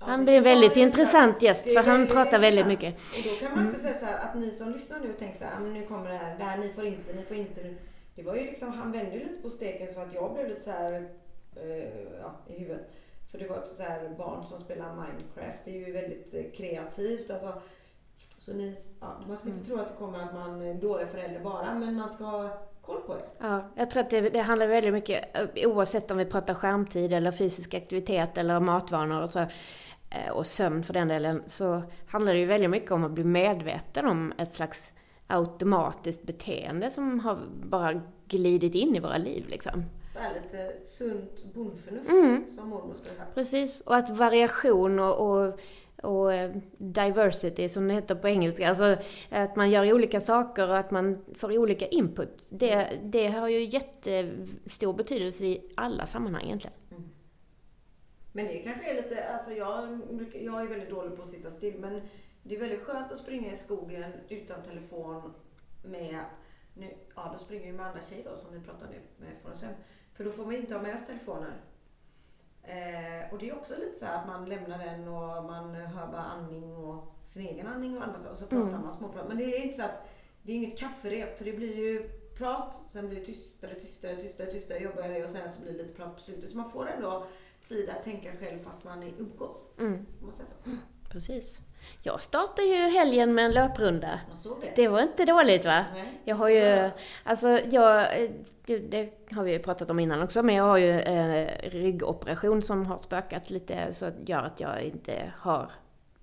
[0.04, 2.96] han blir en väldigt intressant gäst, för han pratar väldigt mycket.
[2.96, 3.92] Och då kan man också mm.
[3.94, 6.18] säga så här, att ni som lyssnar nu och tänker så här, nu kommer det
[6.18, 7.76] här, det här, ni får inte, ni får inte.
[8.16, 10.64] Det var ju liksom, han vände ju lite på steken så att jag blev lite
[10.64, 10.94] så här,
[11.64, 12.92] uh, ja, i huvudet.
[13.32, 16.44] För det var också så här, barn som spelar Minecraft, det är ju väldigt eh,
[16.58, 17.32] kreativt.
[17.32, 17.62] Alltså,
[18.38, 19.70] så ni, ja, man ska inte mm.
[19.70, 22.50] tro att det kommer att man är dålig förälder bara, men man ska
[22.86, 23.26] koll på det.
[23.40, 27.14] Ja, jag tror att det, det handlar väldigt mycket, eh, oavsett om vi pratar skärmtid
[27.14, 29.46] eller fysisk aktivitet eller matvanor och så,
[30.12, 33.24] Eh, och sömn för den delen, så handlar det ju väldigt mycket om att bli
[33.24, 34.92] medveten om ett slags
[35.28, 39.86] automatiskt beteende som har bara glidit in i våra liv liksom.
[40.14, 42.46] Så här lite sunt bondförnuft, mm.
[42.56, 43.28] som mormor skulle säga.
[43.34, 45.60] Precis, och att variation och, och,
[46.02, 48.98] och, eh, diversity, som det heter på engelska, alltså
[49.30, 53.64] att man gör olika saker och att man får olika input, det, det har ju
[53.64, 56.78] jättestor betydelse i alla sammanhang egentligen.
[56.92, 57.10] Mm.
[58.32, 60.00] Men det kanske är lite, alltså jag,
[60.34, 62.02] jag är väldigt dålig på att sitta still men
[62.44, 65.34] det är väldigt skönt att springa i skogen utan telefon
[65.84, 66.26] med,
[66.74, 69.70] nu, ja då springer ju med andra tjejer då som vi pratade med från
[70.14, 71.54] För då får man inte ha med sig telefoner.
[72.72, 76.22] Eh, och det är också lite så att man lämnar den och man hör bara
[76.22, 78.82] andning och sin egen andning och andra och så pratar mm.
[78.82, 79.28] man småprat.
[79.28, 80.08] Men det är inte så att,
[80.44, 84.52] det är inget kafferep för det blir ju prat, sen blir det tystare, tystare, tystare,
[84.52, 86.50] tystare, jobbigare och sen så blir det lite prat på slutet.
[86.50, 87.28] Så man får ändå
[87.68, 89.74] tid att tänka själv fast man är umgås.
[89.80, 90.06] Mm.
[90.20, 90.72] Om man säger så.
[91.12, 91.60] Precis.
[92.02, 94.20] Jag startade ju helgen med en löprunda.
[94.62, 94.74] Det.
[94.76, 94.88] det.
[94.88, 95.86] var inte dåligt va?
[95.94, 96.22] Nej.
[96.26, 96.90] Jag har ju,
[97.24, 98.08] alltså jag,
[98.66, 102.64] det, det, har vi ju pratat om innan också, men jag har ju eh, ryggoperation
[102.64, 105.72] som har spökat lite, så gör att jag inte har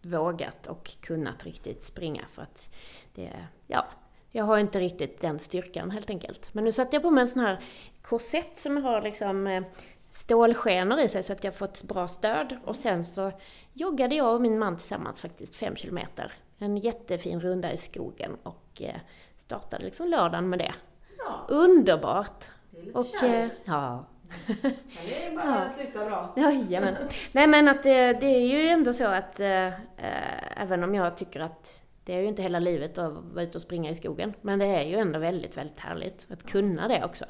[0.03, 2.71] vågat och kunnat riktigt springa för att
[3.15, 3.33] det,
[3.67, 3.87] ja,
[4.31, 6.55] jag har inte riktigt den styrkan helt enkelt.
[6.55, 7.59] Men nu satte jag på mig en sån här
[8.03, 9.63] korsett som har liksom eh,
[10.11, 12.57] stålskenor i sig så att jag fått bra stöd.
[12.65, 13.33] Och sen så
[13.73, 16.33] joggade jag och min man tillsammans faktiskt fem kilometer.
[16.59, 18.95] En jättefin runda i skogen och eh,
[19.37, 20.75] startade liksom lördagen med det.
[21.19, 22.45] Ja, Underbart!
[22.71, 23.53] det är lite Och, kärlek.
[23.53, 24.05] eh, ja.
[24.47, 24.73] Men
[25.07, 26.35] det är bara att sluta bra.
[26.37, 26.97] Jajamän.
[27.33, 31.17] Nej men att det, det är ju ändå så att eh, eh, även om jag
[31.17, 34.35] tycker att det är ju inte hela livet att vara ute och springa i skogen.
[34.41, 37.25] Men det är ju ändå väldigt, väldigt härligt att kunna det också.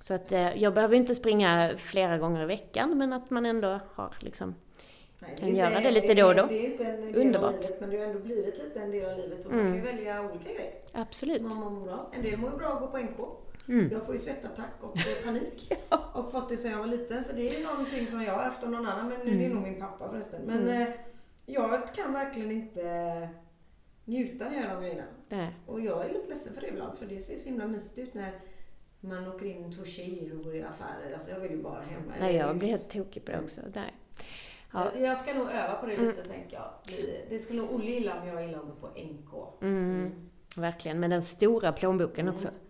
[0.00, 3.46] Så att eh, jag behöver ju inte springa flera gånger i veckan men att man
[3.46, 4.54] ändå har liksom
[5.20, 6.46] Nej, Kan är göra inte- det lite då och då.
[6.46, 7.54] Det är inte en del Underbart.
[7.54, 9.46] av livet, men det har ändå blivit lite en del av livet.
[9.46, 9.72] Och man Mm.
[9.72, 10.72] kan ju välja olika grejer.
[10.92, 11.42] Absolut.
[11.42, 12.10] Man mår bra.
[12.14, 13.18] En del mår bra att gå på NK.
[13.68, 13.88] Mm.
[13.92, 15.72] Jag får ju svettattack och eh, panik.
[16.14, 17.24] Och fått det sedan jag var liten.
[17.24, 19.08] Så det är ju någonting som jag har haft av någon annan.
[19.08, 19.54] Men nu är det Mm.
[19.56, 20.40] nog min pappa förresten.
[20.46, 20.82] Men Mm.
[20.82, 20.88] eh,
[21.46, 23.28] jag kan verkligen inte
[24.04, 25.04] njuta när jag gör de grejerna.
[25.66, 26.98] Och jag är lite ledsen för det ibland.
[26.98, 28.32] För det ser så himla mysigt ut när
[29.00, 31.14] man åker in två tjejer och går i affärer.
[31.14, 32.12] Alltså jag vill ju bara hemma.
[32.20, 33.60] Nej, jag blir helt tokig på det också.
[33.74, 33.94] Nej.
[34.72, 34.90] Ja.
[34.98, 36.06] Jag ska nog öva på det Mm.
[36.08, 36.70] lite tänker jag.
[37.28, 39.62] Det- skulle nog Olle gilla om jag gillar att gå på NK.
[39.62, 40.10] Mm,
[40.56, 42.48] verkligen, med den stora plånboken också.
[42.48, 42.60] Mm.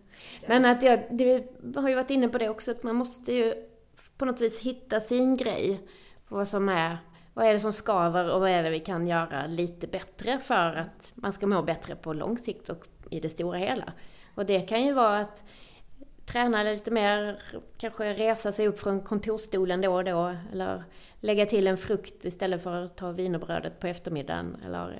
[0.47, 1.43] Men att jag, vi
[1.75, 3.53] har ju varit inne på det också, att man måste ju
[4.17, 5.79] på något vis hitta sin grej.
[6.27, 6.97] Vad som är,
[7.33, 10.75] vad är det som skaver och vad är det vi kan göra lite bättre för
[10.75, 13.93] att man ska må bättre på lång sikt och i det stora hela.
[14.35, 15.45] Och det kan ju vara att
[16.31, 17.39] träna lite mer,
[17.77, 20.83] kanske resa sig upp från kontorsstolen då och då, eller
[21.19, 24.99] lägga till en frukt istället för att ta wienerbrödet på eftermiddagen, eller eh,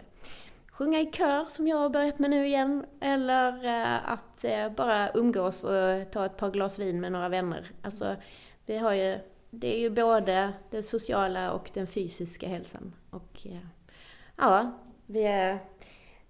[0.71, 5.11] sjunga i kör som jag har börjat med nu igen, eller eh, att eh, bara
[5.13, 7.71] umgås och ta ett par glas vin med några vänner.
[7.81, 8.15] Alltså,
[8.65, 12.93] vi har ju, det är ju både den sociala och den fysiska hälsan.
[13.09, 13.47] Och
[14.37, 14.71] ja,
[15.05, 15.59] vi är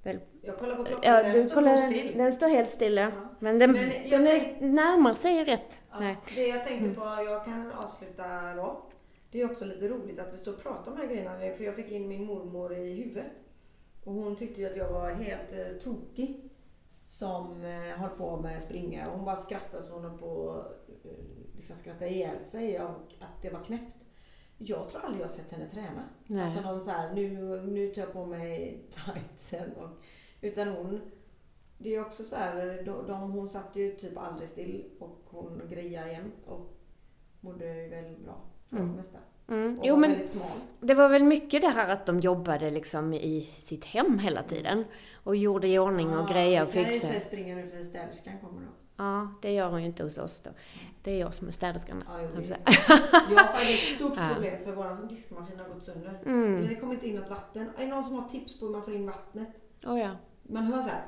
[0.03, 0.19] väl...
[0.49, 2.17] Jag kollar på klockan, Ja, den du står kollar, still.
[2.17, 3.01] den står helt stilla.
[3.01, 3.11] Ja.
[3.39, 5.81] Men den, Men den tänk- närmar sig rätt.
[5.91, 6.17] Ja, Nej.
[6.35, 8.81] Det jag tänkte på, jag kan avsluta då.
[9.31, 11.55] Det är också lite roligt att vi står och pratar om de här grejerna.
[11.57, 13.31] För jag fick in min mormor i huvudet.
[14.03, 16.49] Och hon tyckte ju att jag var helt eh, tokig.
[17.05, 19.05] Som eh, höll på med springa.
[19.05, 21.11] Och hon bara skrattade så hon höll på att eh,
[21.55, 22.81] liksom skratta ihjäl sig.
[22.81, 23.95] Och att det var knäppt.
[24.57, 26.03] Jag tror aldrig jag sett henne träna.
[26.27, 26.43] Nej.
[26.43, 27.29] Alltså någon så här, nu,
[27.61, 29.73] nu tar jag på mig tightsen.
[29.73, 29.89] Och,
[30.41, 31.01] utan hon,
[31.77, 35.61] det är också så här, de, de, hon satt ju typ aldrig still och hon
[35.69, 36.73] grejade jämt och
[37.41, 38.35] mådde ju väldigt bra
[38.69, 38.91] för Mm.
[38.91, 39.17] det mesta.
[39.47, 39.77] Mm.
[39.83, 40.15] Jo, var men
[40.79, 44.85] det var väl mycket det här att de jobbade liksom i sitt hem hela tiden.
[45.23, 47.13] Och gjorde i ordning och grejer och Jag fixade.
[47.13, 48.67] ju springa nu för städerskan kommer då.
[48.97, 50.49] Ja, det gör hon ju inte hos oss då.
[51.03, 52.03] Det är jag som är städerskan.
[52.07, 52.59] Ja, jag säga.
[53.35, 54.29] Jag har ett stort Ja.
[54.33, 56.19] problem för vår diskmaskin har gått sönder.
[56.25, 56.67] Mm.
[56.67, 57.69] Det kommer inte in något vatten.
[57.77, 59.49] Är det någon som har tips på hur man får in vattnet?
[59.85, 60.11] Oh, ja.
[60.49, 61.01] Man hör så här.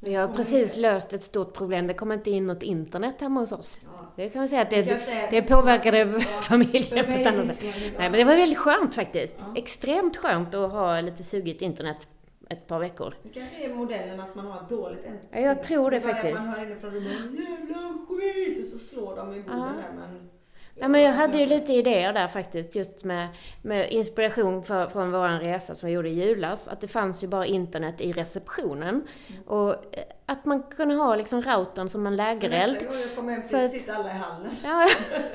[0.00, 1.86] Vi har precis löst ett stort problem.
[1.86, 3.78] Det kommer inte in något internet hemma hos oss.
[3.84, 4.12] Ja.
[4.16, 7.74] Det kan vi säga att det, säga- det påverkade Ja, familjen på ett annat sätt.
[7.74, 9.34] Nej, men det var väldigt skönt faktiskt.
[9.38, 9.52] Ja.
[9.56, 12.08] Extremt skönt att ha lite sugigt internet
[12.50, 13.14] ett par veckor.
[13.22, 15.28] Det kanske är modellen att man har dåligt internet.
[15.30, 16.34] Ja, jag tror det bara faktiskt.
[16.38, 17.12] Att man hör inifrån rummet
[17.48, 20.30] jävla skit och så slår de i bordet där men...
[20.74, 23.28] Ja, men jag hade ju lite idéer där faktiskt, just med,
[23.62, 26.68] med inspiration för, från vår resa som vi gjorde i julas.
[26.68, 29.08] Att det fanns ju bara internet i receptionen.
[29.46, 32.76] Och eh, att man kunde ha liksom routern som en lägereld.
[32.78, 34.50] Så jag kommer hem så sitter alla i hallen.
[34.64, 34.88] Ja,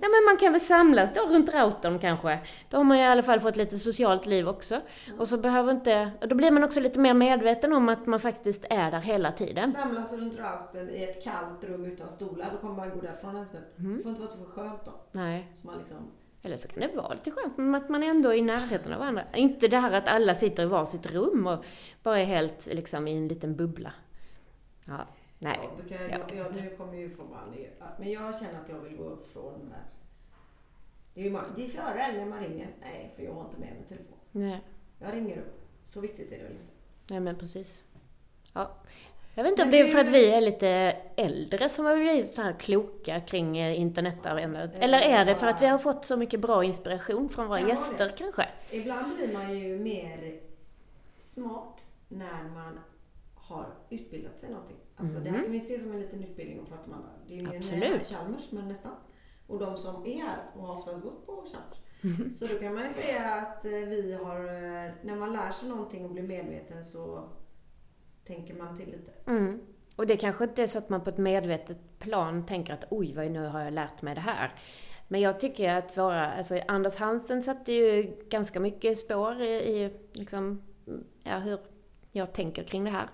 [0.00, 2.38] Nej, men man kan väl samlas då runt routern kanske.
[2.70, 4.80] Då har man i alla fall fått lite socialt liv också.
[5.18, 6.10] Och så behöver inte...
[6.20, 9.72] Då blir man också lite mer medveten om att man faktiskt är där hela tiden.
[9.72, 12.50] Samlas runt routern i ett kallt rum utan stolar.
[12.52, 13.64] Då kommer man gå därifrån en stund.
[13.78, 13.96] Mm.
[13.96, 14.92] Det får inte vara så skönt då.
[15.12, 15.52] Nej.
[15.54, 15.96] Så man liksom...
[16.42, 18.98] Eller så kan det vara lite skönt men att man ändå är i närheten av
[18.98, 19.22] varandra.
[19.34, 21.64] Inte det här att alla sitter i varsitt rum och
[22.02, 23.92] bara är helt liksom i en liten bubbla.
[24.88, 25.06] Ja,
[25.38, 25.58] nej.
[25.62, 27.58] Ja, kan jag, jag jag, nu kommer ju från varandra.
[27.98, 29.82] Men jag känner att jag vill gå från den här...
[31.14, 32.68] Det är ju det är när man ringer.
[32.80, 34.18] Nej, för jag har inte med mig telefon.
[34.32, 34.60] Nej,
[34.98, 35.60] Jag ringer upp.
[35.84, 36.64] Så viktigt är det väl inte.
[37.10, 37.82] nej men precis.
[38.52, 38.70] Ja.
[39.34, 40.68] Jag vet inte om det är för att vi är lite
[41.16, 44.78] äldre som har blivit så här kloka kring eh, internetanvändandet.
[44.78, 48.14] Eller är det för att vi har fått så mycket bra inspiration från våra gäster
[48.18, 48.48] kanske?
[48.70, 50.40] Ibland blir man ju mer
[51.18, 51.76] smart
[52.08, 52.78] när man
[53.48, 54.76] har utbildat sig någonting.
[54.96, 57.10] Alltså det här kan vi se som en liten utbildning och prata med andra.
[57.28, 57.56] Det är Mhm.
[57.56, 57.84] Absolut.
[58.12, 58.92] eh, Chalmers, men nästan.
[59.46, 61.78] Och de som är här och har oftast gått på Chalmers.
[62.02, 62.30] Mhm.
[62.30, 65.68] Så då kan man ju säga att eh, vi har, eh, när man lär sig
[65.68, 67.28] någonting och blir medveten så
[68.24, 69.12] tänker man till lite.
[69.26, 69.60] Mm.
[69.96, 73.14] Och det kanske inte är så att man på ett medvetet plan tänker att oj,
[73.14, 74.52] vad nu har jag lärt mig det här.
[75.08, 79.92] Men jag tycker att våra, alltså Anders Hansen satte ju ganska mycket spår i, i
[80.12, 80.62] liksom,
[81.24, 81.58] ja, hur
[82.10, 83.08] jag tänker kring det här.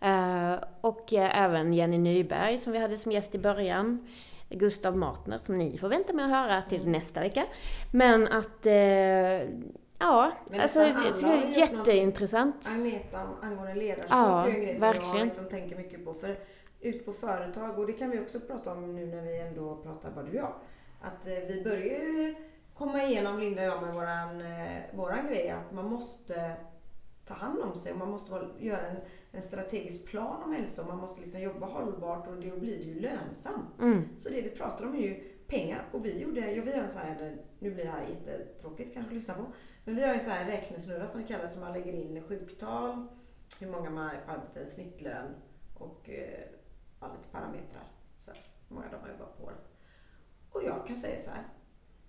[0.00, 4.08] Eh, och eh, även Jenny Nyberg som vi hade som gäst i början.
[4.48, 7.44] Gustav Martner som ni får vänta med att höra till nästa vecka.
[7.92, 9.48] Men att, eh,
[9.98, 12.68] Ja, Men alltså det tycker är jätteintressant.
[12.74, 15.16] Agneta angående ledarskap Ja, är en grej som verkligen.
[15.18, 16.14] jag liksom tänker mycket på.
[16.14, 16.38] För
[16.80, 20.10] ut på företag, och det kan vi också prata om nu när vi ändå pratar
[20.10, 20.52] bara du och jag.
[21.00, 22.34] Att vi börjar ju
[22.74, 24.42] komma igenom, Linda och jag, med våran,
[24.94, 26.52] våran grej att man måste
[27.26, 28.96] ta hand om sig och man måste vara- göra en,
[29.32, 32.84] en strategisk plan om hälsa och man måste liksom jobba hållbart och då blir det
[32.84, 33.80] ju lönsamt.
[33.80, 34.02] Mm.
[34.18, 35.14] Så det vi pratar om är ju
[35.46, 35.88] pengar.
[35.92, 39.10] Och vi gjorde, ja, vi har en sån här, nu blir det här jättetråkigt kanske
[39.10, 39.46] att lyssna på.
[39.84, 43.06] Men vi har en sån här räknesnurra som vi kallar som man lägger in sjuktal,
[43.60, 45.34] hur många man är på arbetet, snittlön
[45.78, 46.40] och eh,
[47.00, 47.84] ja, lite parametrar.
[48.24, 49.68] Så här, hur många dagar man jobbar på året.
[50.50, 51.44] Och jag kan säga så här.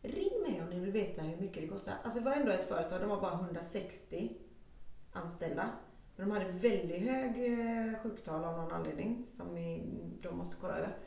[0.02, 1.94] Ring mig om ni vill veta hur mycket det kostar.
[2.04, 4.38] Alltså det var ändå ett företag, de var bara 160
[5.16, 5.70] anställda.
[6.16, 9.84] Men de hade väldigt hög eh, sjuktal av någon anledning som vi,
[10.22, 10.98] de måste kolla över.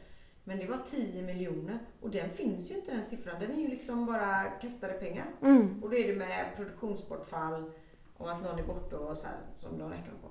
[0.44, 3.40] Men det var 10 miljoner och den finns ju inte den siffran.
[3.40, 5.26] Den är ju liksom bara kastade pengar.
[5.42, 5.82] Mm.
[5.82, 7.70] Och då är det med produktionsbortfall
[8.16, 10.30] och att någon är borta och så här som de räknar på.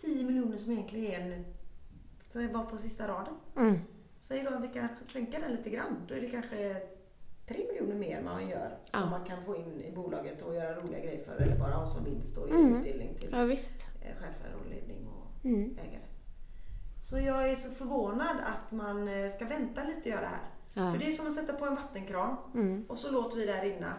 [0.00, 1.44] 10 miljoner som egentligen
[2.32, 3.34] är bara på sista raden.
[3.56, 3.78] Mm.
[4.20, 6.06] Säg då att vi kan sänka den lite grann.
[6.08, 6.82] Då är det kanske
[7.48, 8.68] 3 miljoner mer man gör.
[8.90, 9.06] Som Ja.
[9.10, 11.36] man kan få in i bolaget och göra roliga grejer för.
[11.42, 12.76] Eller bara ha som vinst och ge Mm.
[12.76, 13.86] utdelning till Ja, visst.
[14.02, 15.78] eh, chefer och ledning och Mm.
[15.78, 16.02] ägare.
[17.02, 20.40] Så jag är så förvånad att man eh, ska vänta lite och göra det här.
[20.74, 20.92] Ja.
[20.92, 22.84] För det är som att sätta på en vattenkran Mm.
[22.88, 23.94] och så låter vi det här rinna.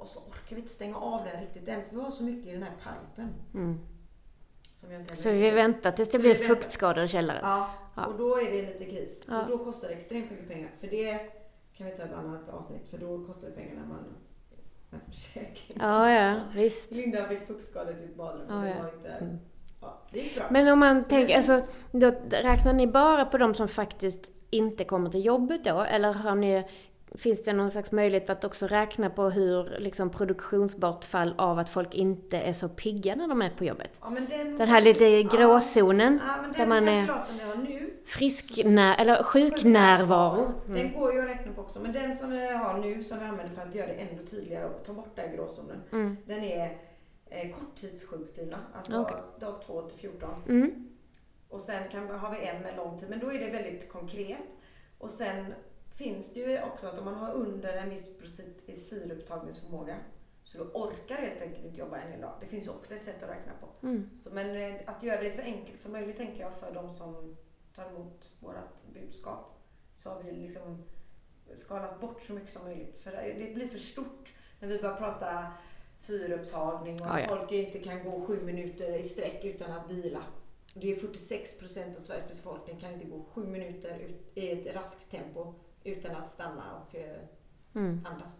[0.00, 2.46] Och så orkar vi inte stänga av den riktigt än för vi har så mycket
[2.46, 3.28] i den här pipen.
[3.54, 3.78] Mm.
[5.16, 7.40] Så vi väntar tills det Så blir fuktskador i källaren.
[7.42, 9.20] Ja, och då är det lite kris.
[9.28, 10.70] Och då kostar det extremt mycket pengar.
[10.80, 11.30] För det
[11.80, 12.88] kan vi ta ett annat avsnitt.
[12.90, 14.04] För då kostar det pengar när man
[14.90, 15.78] med försäkring.
[15.80, 16.90] Ja, ja, visst.
[16.90, 18.46] Linda fick fuktskada i sitt badrum.
[18.48, 18.82] Ja, ja.
[18.82, 19.08] var inte...
[19.08, 19.38] Mm.
[19.80, 20.46] Ja, det gick bra.
[20.50, 21.62] Men om man tänker, alltså,
[21.92, 25.80] då räknar ni bara på de som faktiskt inte kommer till jobbet då?
[25.80, 26.64] Eller har ni,
[27.18, 31.94] finns det någon slags möjlighet att också räkna på hur liksom, produktionsbortfall av att folk
[31.94, 33.98] inte är så pigga när de är på jobbet?
[34.00, 39.22] ja, den, Den här lite gråzonen, Ja, där den man är nu frisk när, eller
[39.22, 40.52] sjuknärvaro.
[40.66, 40.92] Den Mm.
[40.92, 41.80] går ju att räkna på också.
[41.80, 44.64] Men den som vi har nu, som vi använder för att göra det ännu tydligare
[44.66, 45.82] och ta bort den här gråzonen.
[45.92, 46.16] Mm.
[46.26, 46.78] Den är
[47.26, 48.58] eh, korttidssjukskrivna.
[48.74, 49.16] Alltså Okej.
[49.40, 50.30] dag 2 till 14.
[50.48, 50.88] Mm.
[51.48, 53.10] Och sen kan, har vi en med lång tid.
[53.10, 54.38] Men då är det väldigt konkret.
[54.98, 55.54] Och sen
[56.04, 59.96] finns det ju också att om man har under en viss procent i syreupptagningsförmåga
[60.42, 62.34] så du orkar helt enkelt inte jobba en hel dag.
[62.40, 63.86] Det finns också ett sätt att räkna på.
[63.86, 64.10] Mm.
[64.22, 67.36] Så, men eh, att göra det så enkelt som möjligt tänker jag för de som
[67.74, 68.54] tar emot vårt
[68.94, 69.58] budskap.
[69.96, 70.82] Så har vi liksom
[71.54, 72.98] skalat bort så mycket som möjligt.
[72.98, 75.52] För det blir för stort när vi börjar prata
[75.98, 77.28] syreupptagning och att ja.
[77.28, 80.22] folk inte kan gå sju minuter i sträck utan att vila.
[80.74, 84.74] Det är 46 procent av Sveriges befolkning kan inte gå sju minuter ut, i ett
[84.74, 85.54] raskt tempo
[85.84, 87.16] utan att stanna och eh,
[87.74, 88.06] Mm.
[88.10, 88.32] andas.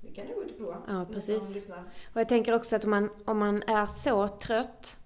[0.00, 0.82] Det kan ni gå ut och prova.
[0.88, 1.68] Ja, precis.
[2.14, 4.96] Och jag tänker också att om man, om man är så trött,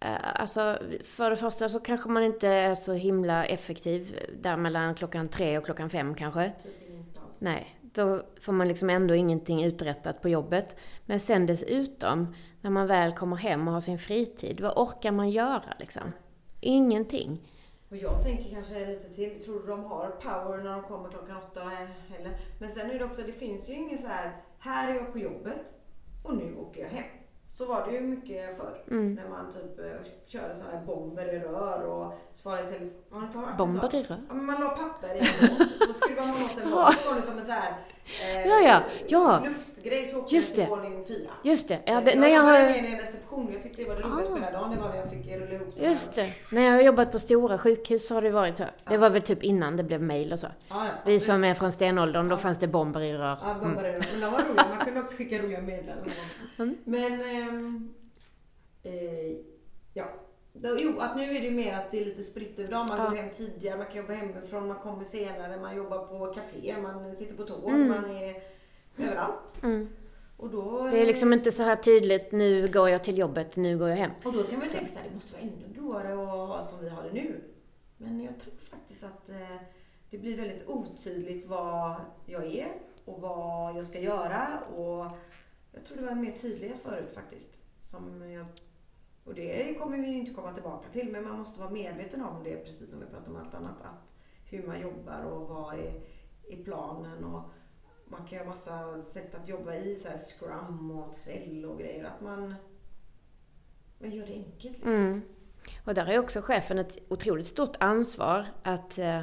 [0.00, 4.94] eh, alltså för det första så kanske man inte är så himla effektiv där mellan
[4.94, 6.44] klockan tre och klockan fem kanske.
[6.44, 7.36] Alls.
[7.38, 10.76] Nej, då får man liksom ändå ingenting uträttat på jobbet.
[11.06, 15.30] Men sen dessutom, när man väl kommer hem och har sin fritid, vad orkar man
[15.30, 16.12] göra liksom?
[16.60, 17.40] Ingenting.
[17.90, 21.36] Och jag tänker kanske lite till, tror du de har power när de kommer klockan
[21.36, 21.60] åtta
[22.08, 22.40] heller?
[22.60, 25.18] Men sen är det också, det finns ju ingen så här, här är jag på
[25.18, 25.74] jobbet
[26.24, 27.04] och nu åker jag hem.
[27.52, 28.84] Så var det ju mycket förr.
[28.90, 29.14] Mm.
[29.14, 29.86] När man typ eh,
[30.26, 33.56] körde sådana här bomber i rör och svarade i telefon.
[33.58, 34.20] Bomber i rör?
[34.28, 35.24] Ja, men man la papper i en
[35.86, 36.94] så skruvade man åt en båt.
[36.94, 37.74] Så var det som en så här
[38.24, 39.42] eh, Ja, ja, ja.
[39.44, 40.82] luftgrej så åkte Just den till det.
[40.82, 41.30] våning fyra.
[41.44, 42.52] Just det, ja, jag det när jag har...
[42.52, 43.52] med i en reception.
[43.52, 44.36] Jag tyckte det var det roligaste Ah.
[44.36, 44.70] på hela dagen.
[44.70, 46.32] Det var när jag fick rulla ihop de Just det.
[46.52, 48.64] När jag har jobbat på stora sjukhus har det varit så.
[48.88, 50.46] Det var väl typ innan det blev mail och så.
[50.68, 53.38] Ja, ja, Vi som är från stenåldern, då fanns det bomber i rör.
[53.42, 53.60] Ja, Mm.
[53.60, 54.04] bomber i rör.
[54.12, 54.66] Men de var roliga.
[54.76, 56.10] Man kunde också skicka roliga meddelanden.
[56.58, 56.76] Mm.
[56.84, 57.90] Men, ehm,
[58.82, 58.92] eh,
[59.94, 60.04] ja.
[60.52, 62.86] Då, jo, att nu är det mer att det är lite spritt över dagen.
[62.90, 63.08] Man Ja.
[63.10, 67.16] går hem tidigare, man kan jobba hemifrån, man kommer senare, man jobbar på café, man
[67.16, 67.88] sitter på tåg, Mm.
[67.88, 68.42] man är
[68.98, 69.62] överallt.
[69.62, 69.88] Mm.
[70.36, 73.78] Och då, Det är liksom inte så här tydligt, nu går jag till jobbet, nu
[73.78, 74.10] går jag hem.
[74.24, 77.02] och då kan man tänka såhär, det måste vara ännu godare ha som vi har
[77.02, 77.40] det nu.
[77.96, 79.56] Men jag tror faktiskt att eh,
[80.10, 81.94] det blir väldigt otydligt vad
[82.26, 82.68] jag är
[83.04, 84.58] och vad jag ska göra.
[84.76, 85.06] Och
[85.72, 87.48] jag tror det var mer tydlighet förut faktiskt.
[87.90, 88.46] Som jag,
[89.30, 92.44] och det kommer vi ju inte komma tillbaka till, men man måste vara medveten om
[92.44, 93.82] det, precis som vi pratade om allt annat.
[93.82, 94.10] Att
[94.44, 96.00] hur man jobbar och vad är,
[96.48, 97.24] är planen.
[97.24, 97.42] Och
[98.08, 102.04] man kan göra massa sätt att jobba i, så här scrum och trell och grejer.
[102.04, 102.54] Att man,
[103.98, 104.76] man gör det enkelt.
[104.76, 104.92] Liksom.
[104.92, 105.22] Mm.
[105.84, 109.20] Och där ju också chefen ett otroligt stort ansvar att eh,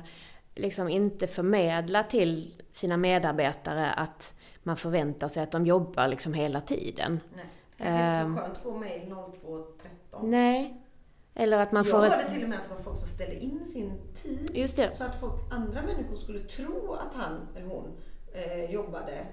[0.55, 6.61] liksom inte förmedla till sina medarbetare att man förväntar sig att de jobbar liksom hela
[6.61, 7.19] tiden.
[7.35, 7.45] Nej.
[7.77, 8.35] Det är Ehm.
[8.35, 10.23] så skönt att få mejl 02.13.
[10.23, 10.81] Nej.
[11.33, 12.11] Eller att man Jag får ett...
[12.11, 13.91] hörde till och med att det var folk som ställde in sin
[14.23, 17.97] tid så att folk, andra människor skulle tro att han eller hon
[18.37, 19.25] eh, jobbade.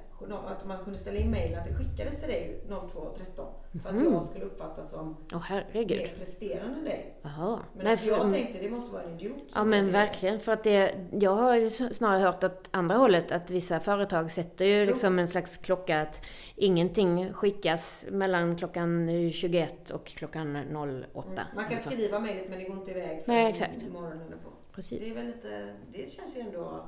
[0.46, 3.46] Att man kunde ställa in mejl att det skickades till dig 02.13
[3.82, 4.12] för att Mhm.
[4.12, 5.98] jag skulle uppfattas som herregud.
[5.98, 7.14] mer presterande än dig.
[7.22, 7.58] Jaha.
[7.74, 9.36] Men Nej, alltså för, jag tänkte det måste vara en idiot.
[9.54, 13.80] Ja men verkligen, för att det, jag har snarare hört åt andra hållet att vissa
[13.80, 14.86] företag sätter ju Jo.
[14.86, 16.24] liksom en slags klocka att
[16.56, 21.28] ingenting skickas mellan klockan 21 och klockan 08.
[21.28, 21.44] Mm.
[21.54, 21.90] Man kan Alltså.
[21.90, 23.82] skriva mejlet men det går inte iväg för Nej, exakt.
[23.92, 24.50] morgonen på.
[24.50, 25.10] Det Precis.
[25.10, 26.84] är väl lite, det känns ju ändå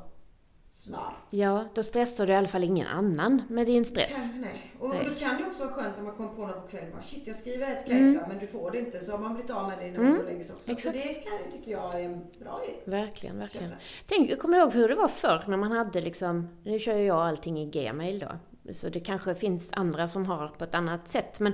[0.77, 1.15] smart.
[1.31, 4.15] Ja, då stressar du i alla fall ingen annan med din stress.
[4.15, 4.73] Kanske nej.
[4.81, 5.09] Och Nej.
[5.11, 6.91] det kan ju också vara skönt när man kommer på något på kvällen.
[6.93, 8.15] Bara, Shit, jag skriver det till Mm.
[8.15, 9.05] Kajsa men du får det inte.
[9.05, 10.17] Så har man blivit av med det innan Mm.
[10.17, 10.71] man lägger sig också.
[10.71, 10.97] Exakt.
[10.97, 12.77] Så det kan tycker jag är en bra idé.
[12.85, 13.73] Verkligen, verkligen.
[14.07, 17.17] Tänk, kommer ihåg hur det var förr när man hade liksom, nu kör ju jag
[17.19, 18.73] allting i Gmail då.
[18.73, 21.41] Så det kanske finns andra som har på ett annat sätt.
[21.41, 21.53] Men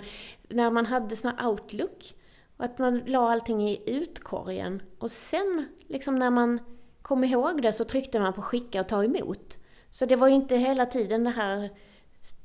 [0.49, 2.15] när man hade sån här Outlook,
[2.57, 4.83] och att man la allting i utkorgen.
[4.99, 6.59] Och sen, liksom när man
[7.03, 9.59] kom ihåg det så tryckte man på skicka och ta emot.
[9.91, 11.71] Så det var ju inte hela tiden det här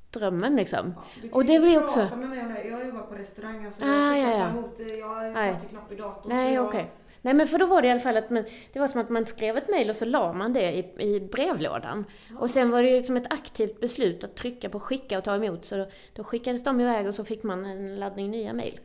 [0.09, 0.93] strömmen liksom.
[0.95, 2.63] Ja, Och det blir också- med mig om det.
[2.63, 3.65] Jag jobbar på restaurang.
[3.65, 4.37] Alltså, Ah, jag ja, kan ja.
[4.45, 5.53] ta emot, jag Nej.
[5.53, 6.23] satt ju knappt vid datorn.
[6.35, 6.79] Nej, så okej.
[6.79, 6.89] jag,
[7.21, 8.43] Nej, men för då var det i alla fall att man,
[8.73, 11.19] det var som att man skrev ett mejl och så la man det i, i
[11.19, 12.05] brevlådan.
[12.39, 15.35] Och sen var det ju liksom ett aktivt beslut att trycka på skicka och ta
[15.35, 15.65] emot.
[15.65, 18.79] Så då, då skickades de iväg och så fick man en laddning nya mejl.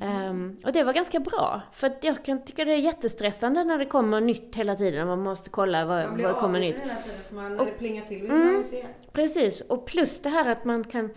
[0.00, 1.62] Ehm, och det var ganska bra.
[1.72, 5.06] För jag kan tycka det är jättestressande när det kommer nytt hela tiden.
[5.06, 6.80] Man måste kolla vad, man blir vad kommer nytt.
[6.80, 7.18] hela tiden.
[7.28, 8.52] För man, när Och- det plingar till vill Mm.
[8.54, 8.86] man se.
[9.12, 11.10] Precis, och plus det här att man kan...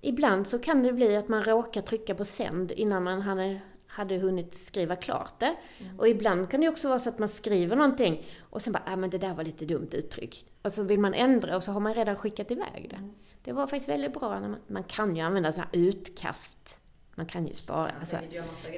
[0.00, 4.18] Ibland så kan det bli att man råkar trycka på sänd innan man hade, hade
[4.18, 5.54] hunnit skriva klart det.
[5.98, 8.96] Och ibland kan det också vara så att man skriver någonting och sen bara, ah,
[8.96, 10.46] men det där var lite dumt uttryck.
[10.62, 13.10] Och så vill man ändra och så har man redan skickat iväg det.
[13.44, 14.40] Det var faktiskt väldigt bra.
[14.40, 16.80] När man, man kan ju använda så här utkast.
[17.14, 17.92] Man kan ju spara.
[18.00, 18.18] Alltså.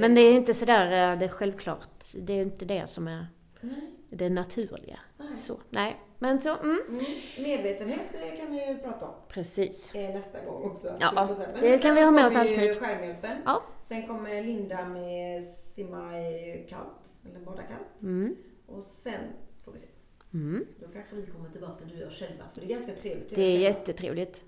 [0.00, 2.04] Men det är inte sådär, eh, det är självklart.
[2.14, 3.26] Det är inte det som är
[3.60, 4.98] Nej, det naturliga.
[5.16, 5.36] nej.
[5.36, 5.96] Så, nej.
[6.18, 6.80] Men så, mm.
[6.88, 7.04] Mm.
[7.38, 9.94] Medvetenhet kan vi ju prata om Precis.
[9.94, 10.96] eh, nästa gång också.
[11.00, 12.76] Ja, det kan vi ha med oss alltid.
[12.76, 13.32] Skärmhjälpen.
[13.44, 13.62] Ja.
[13.82, 18.02] Sen kommer Linda med simma i kallt, eller bada kallt.
[18.02, 18.36] Mm.
[18.66, 19.20] Och sen
[19.64, 19.86] får vi se.
[20.34, 20.66] Mm.
[20.80, 22.44] Då kanske vi kommer tillbaka du och jag själva.
[22.52, 23.34] För det är ganska trevligt.
[23.34, 24.42] Det är göra själva.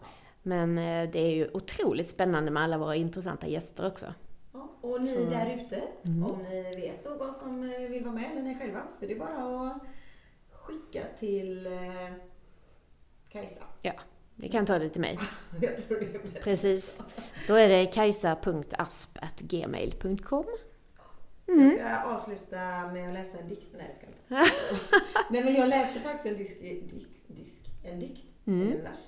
[0.48, 4.14] Men eh, det är ju otroligt spännande med alla våra intressanta gäster också.
[4.52, 6.24] Ja, och ni Så- där ute, Mm.
[6.24, 9.14] om ni vet någon som eh, vill vara med eller ni själva så är det
[9.14, 9.28] bara
[9.70, 9.82] att
[10.52, 11.72] skicka till eh,
[13.28, 13.62] Kajsa.
[14.36, 15.18] Ni kan ta det till mig.
[15.60, 16.40] Jag tror det är bättre.
[16.40, 17.00] Precis.
[17.46, 20.44] Då är det kajsa.asp.gmail.com
[21.46, 21.70] Jag mm.
[21.70, 22.56] ska avsluta
[22.92, 23.66] med att läsa en dikt.
[23.76, 24.18] Nej, jag ska inte.
[25.30, 28.72] Nej, men jag läste faktiskt en disk, disk, disk en dikt, Mm.
[28.72, 28.98] en vers,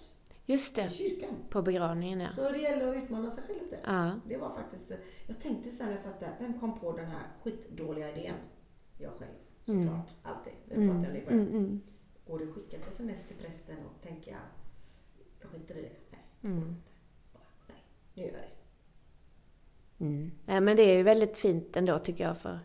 [0.47, 1.35] Just i det, kyrkan.
[1.51, 2.29] på begravningen ja.
[2.29, 3.79] Så det gäller att utmana sig själv lite.
[3.87, 4.11] ja.
[4.29, 4.93] Det var faktiskt,
[5.27, 8.35] jag tänkte sen när jag satt där, vem kom på den här skitdåliga idén?
[8.99, 9.33] Jag själv,
[9.63, 9.87] såklart.
[9.87, 10.01] Mm.
[10.23, 10.53] Alltid.
[10.69, 10.89] Det Mm.
[10.89, 11.43] pratade om det i början.
[11.49, 11.81] Mm, mm,
[12.27, 14.41] Går det att skicka ett sms till prästen och tänker jag,
[15.41, 15.91] jag skiter i det.
[16.11, 16.77] Nej, mm.
[17.33, 17.77] bara, nej,
[18.15, 18.51] nu gör jag det.
[20.05, 20.31] Mm.
[20.45, 22.39] Nej, men det är ju väldigt fint ändå tycker jag.
[22.39, 22.59] För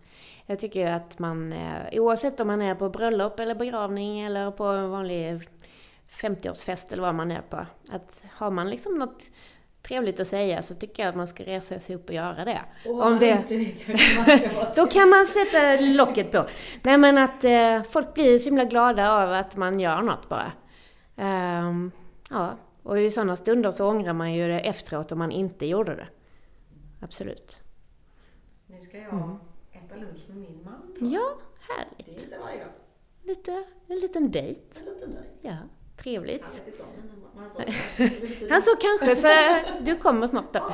[0.45, 4.51] jag tycker ju att man, eh, oavsett om man är på bröllop eller begravning eller
[4.51, 5.39] på en vanlig
[6.10, 7.66] 50-årsfest eller vad man är på.
[7.91, 9.32] Att har man liksom något
[9.82, 12.62] trevligt att säga så tycker jag att man ska resa sig upp och göra det.
[12.86, 13.43] Och Om det-
[14.76, 16.45] Då kan man sätta locket på.
[16.84, 20.51] Nej men att eh, folk blir så himla glada av att man gör något bara.
[21.16, 21.91] Ehm,
[22.30, 25.95] ja, och i sådana stunder så ångrar man ju det efteråt om man inte gjorde
[25.95, 26.08] det.
[27.01, 27.62] Absolut.
[28.68, 29.36] Nu ska jag Mm.
[29.72, 30.95] äta lunch med min man.
[31.12, 31.22] Ja,
[31.68, 32.08] Det är härligt.
[32.24, 32.74] inte varje dag.
[33.24, 34.80] Lite, en liten dejt.
[34.80, 35.28] En liten dejt.
[35.41, 35.58] Ja,
[36.04, 36.62] trevligt.
[38.50, 39.28] han sa kanske, så
[39.82, 40.74] du kommer snart då.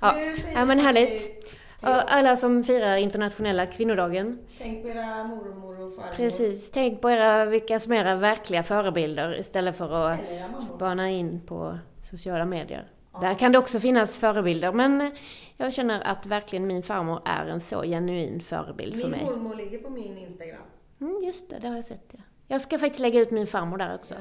[0.00, 0.16] Ja,
[0.54, 1.48] ja, men härligt.
[1.82, 6.12] Och alla som firar internationella kvinnodagen, Tänk på era mormor och farmor.
[6.16, 6.70] precis.
[6.70, 10.18] Tänk på era, vilka som är era verkliga förebilder istället för att
[10.64, 11.78] spana in på
[12.10, 12.86] sociala medier.
[13.12, 13.20] Ja.
[13.20, 15.12] Där kan det också finnas förebilder, men
[15.56, 19.24] jag känner att verkligen min farmor är en så genuin förebild för Min mig.
[19.24, 20.62] mormor ligger på min Instagram.
[21.00, 22.18] Mm, just det, det har jag sett ja.
[22.52, 24.14] Jag ska faktiskt lägga ut min farmor där också.